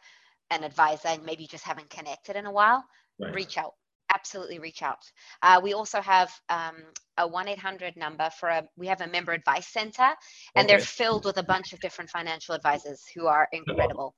an 0.51 0.63
advisor 0.63 1.09
and 1.09 1.25
maybe 1.25 1.43
you 1.43 1.49
just 1.49 1.65
haven't 1.65 1.91
connected 1.91 2.37
in 2.37 2.47
a 2.47 2.53
while 2.53 2.85
right. 3.19 3.35
reach 3.35 3.57
out 3.59 3.75
absolutely 4.15 4.59
reach 4.59 4.83
out. 4.83 5.11
Uh, 5.43 5.61
we 5.63 5.75
also 5.75 6.01
have 6.01 6.31
um, 6.49 6.77
a 7.19 7.29
1-800 7.29 7.97
number 7.97 8.31
for 8.31 8.49
a, 8.49 8.63
we 8.77 8.87
have 8.87 9.01
a 9.01 9.07
member 9.07 9.33
advice 9.33 9.69
center 9.69 10.11
and 10.55 10.65
okay. 10.65 10.67
they're 10.67 10.81
filled 10.81 11.25
with 11.25 11.39
a 11.39 11.43
bunch 11.43 11.73
of 11.73 11.81
different 11.81 12.11
financial 12.11 12.55
advisors 12.55 13.03
who 13.15 13.27
are 13.27 13.49
incredible. 13.53 14.15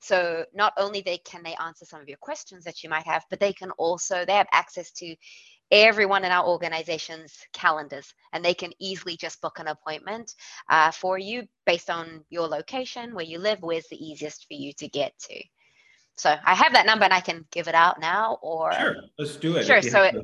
So 0.00 0.44
not 0.52 0.72
only 0.76 1.00
they 1.00 1.18
can 1.18 1.42
they 1.44 1.54
answer 1.54 1.84
some 1.84 2.00
of 2.00 2.08
your 2.08 2.18
questions 2.20 2.64
that 2.64 2.82
you 2.82 2.90
might 2.90 3.06
have, 3.06 3.24
but 3.30 3.38
they 3.38 3.52
can 3.52 3.70
also, 3.72 4.24
they 4.24 4.34
have 4.34 4.48
access 4.52 4.90
to 4.92 5.14
everyone 5.70 6.24
in 6.24 6.32
our 6.32 6.46
organization's 6.46 7.32
calendars 7.52 8.12
and 8.32 8.44
they 8.44 8.52
can 8.52 8.72
easily 8.78 9.16
just 9.16 9.40
book 9.40 9.58
an 9.58 9.68
appointment 9.68 10.34
uh, 10.68 10.90
for 10.90 11.18
you 11.18 11.44
based 11.66 11.88
on 11.88 12.24
your 12.30 12.48
location, 12.48 13.14
where 13.14 13.24
you 13.24 13.38
live, 13.38 13.58
where's 13.60 13.88
the 13.88 14.04
easiest 14.04 14.46
for 14.48 14.54
you 14.54 14.72
to 14.74 14.88
get 14.88 15.16
to. 15.18 15.42
So 16.16 16.34
I 16.44 16.54
have 16.54 16.74
that 16.74 16.86
number 16.86 17.04
and 17.04 17.12
I 17.12 17.20
can 17.20 17.46
give 17.50 17.68
it 17.68 17.74
out 17.74 18.00
now 18.00 18.38
or 18.42 18.72
sure, 18.72 18.96
let's 19.18 19.36
do 19.36 19.56
it. 19.56 19.64
Sure. 19.64 19.82
So 19.82 20.02
it, 20.02 20.14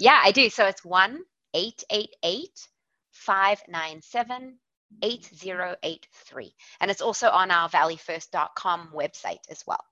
yeah, 0.00 0.20
I 0.22 0.32
do. 0.32 0.48
So 0.50 0.66
it's 0.66 0.84
one 0.84 1.20
eight 1.54 1.84
eight 1.90 2.14
eight 2.22 2.68
five 3.12 3.60
nine 3.68 4.00
seven 4.02 4.58
8083 5.02 6.54
and 6.80 6.90
it's 6.90 7.00
also 7.00 7.28
on 7.28 7.50
our 7.50 7.68
valleyfirst.com 7.68 8.90
website 8.94 9.40
as 9.50 9.64
well 9.66 9.84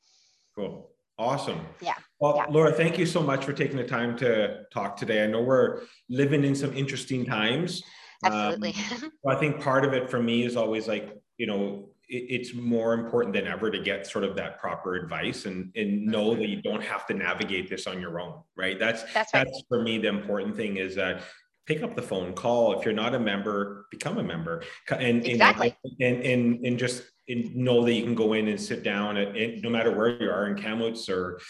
cool 0.54 0.90
awesome 1.18 1.60
yeah 1.80 1.94
well 2.20 2.34
yeah. 2.36 2.46
laura 2.48 2.72
thank 2.72 2.96
you 2.96 3.04
so 3.04 3.20
much 3.20 3.44
for 3.44 3.52
taking 3.52 3.76
the 3.76 3.84
time 3.84 4.16
to 4.16 4.62
talk 4.72 4.96
today 4.96 5.24
i 5.24 5.26
know 5.26 5.42
we're 5.42 5.82
living 6.08 6.44
in 6.44 6.54
some 6.54 6.72
interesting 6.76 7.24
times 7.24 7.82
absolutely 8.24 8.74
um, 9.02 9.12
i 9.28 9.34
think 9.34 9.60
part 9.60 9.84
of 9.84 9.92
it 9.92 10.08
for 10.08 10.22
me 10.22 10.44
is 10.44 10.56
always 10.56 10.86
like 10.86 11.12
you 11.38 11.46
know 11.46 11.88
it's 12.08 12.54
more 12.54 12.94
important 12.94 13.34
than 13.34 13.46
ever 13.46 13.70
to 13.70 13.78
get 13.78 14.06
sort 14.06 14.24
of 14.24 14.36
that 14.36 14.58
proper 14.58 14.94
advice 14.94 15.46
and 15.46 15.70
and 15.76 16.04
know 16.04 16.30
mm-hmm. 16.30 16.40
that 16.40 16.48
you 16.48 16.62
don't 16.62 16.82
have 16.82 17.06
to 17.06 17.14
navigate 17.14 17.68
this 17.68 17.86
on 17.86 18.00
your 18.00 18.20
own 18.20 18.40
right 18.56 18.78
that's 18.78 19.02
that's, 19.14 19.32
right. 19.32 19.46
that's 19.46 19.62
for 19.68 19.82
me 19.82 19.98
the 19.98 20.08
important 20.08 20.56
thing 20.56 20.76
is 20.76 20.94
that 20.94 21.22
pick 21.66 21.82
up 21.82 21.96
the 21.96 22.02
phone 22.02 22.32
call 22.34 22.78
if 22.78 22.84
you're 22.84 22.94
not 22.94 23.14
a 23.14 23.18
member 23.18 23.86
become 23.90 24.18
a 24.18 24.22
member 24.22 24.62
and 24.90 25.26
exactly. 25.26 25.76
and, 26.00 26.22
and 26.22 26.64
and 26.64 26.78
just 26.78 27.04
know 27.28 27.84
that 27.84 27.92
you 27.92 28.02
can 28.02 28.14
go 28.14 28.34
in 28.34 28.48
and 28.48 28.60
sit 28.60 28.82
down 28.82 29.16
and, 29.16 29.62
no 29.62 29.70
matter 29.70 29.90
where 29.90 30.20
you 30.20 30.30
are 30.30 30.46
in 30.46 30.56
Kamloops 30.60 31.08
or 31.08 31.40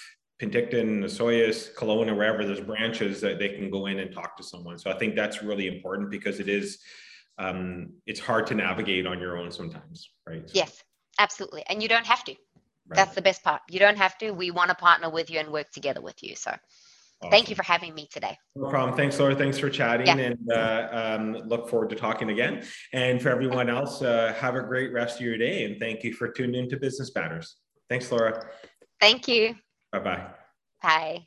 Penticton, 0.41 1.03
Osoyoos, 1.05 1.75
Kelowna, 1.75 2.17
wherever 2.17 2.45
there's 2.45 2.61
branches 2.61 3.21
that 3.21 3.39
they 3.39 3.51
can 3.51 3.71
go 3.71 3.87
in 3.87 3.99
and 3.99 4.13
talk 4.13 4.37
to 4.37 4.43
someone. 4.43 4.79
So 4.79 4.91
I 4.91 4.99
think 4.99 5.15
that's 5.15 5.43
really 5.43 5.69
important 5.69 6.11
because 6.11 6.41
it 6.41 6.49
is 6.49 6.79
um, 7.39 7.95
it's 8.07 8.21
hard 8.21 8.47
to 8.49 8.55
navigate 8.55 9.07
on 9.07 9.21
your 9.21 9.37
own 9.37 9.51
sometimes, 9.51 10.11
right? 10.27 10.49
Yes, 10.53 10.83
absolutely. 11.19 11.65
And 11.69 11.83
you 11.83 11.89
don't 11.89 12.07
have 12.07 12.25
to. 12.25 12.33
Right. 12.87 12.97
That's 12.97 13.15
the 13.15 13.23
best 13.23 13.43
part. 13.43 13.63
You 13.71 13.79
don't 13.79 13.97
have 13.97 14.19
to. 14.19 14.33
We 14.33 14.51
want 14.51 14.69
to 14.69 14.75
partner 14.75 15.09
with 15.09 15.31
you 15.31 15.39
and 15.39 15.51
work 15.51 15.71
together 15.71 16.03
with 16.03 16.23
you. 16.23 16.37
So 16.37 16.51
awesome. 16.51 17.31
thank 17.31 17.49
you 17.49 17.57
for 17.57 17.63
having 17.63 17.95
me 17.95 18.09
today. 18.13 18.37
No 18.55 18.69
problem. 18.69 18.97
Thanks, 18.97 19.19
Laura. 19.19 19.35
Thanks 19.35 19.59
for 19.59 19.71
chatting 19.71 20.07
yeah. 20.07 20.17
and 20.19 20.53
uh, 20.53 20.89
um, 20.93 21.33
look 21.49 21.69
forward 21.69 21.89
to 21.91 21.97
talking 21.97 22.31
again. 22.31 22.63
And 22.93 23.23
for 23.23 23.31
everyone 23.31 23.71
else, 23.71 24.03
uh, 24.03 24.35
have 24.39 24.55
a 24.55 24.63
great 24.63 24.93
rest 24.93 25.19
of 25.19 25.27
your 25.27 25.39
day. 25.39 25.65
And 25.65 25.81
thank 25.81 26.05
you 26.05 26.13
for 26.13 26.29
tuning 26.29 26.63
into 26.63 26.77
Business 26.77 27.11
Matters. 27.15 27.57
Thanks, 27.89 28.13
Laura. 28.13 28.49
Thank 29.01 29.29
you. 29.29 29.55
Bye-bye. 29.93 30.27
Bye. 30.83 31.27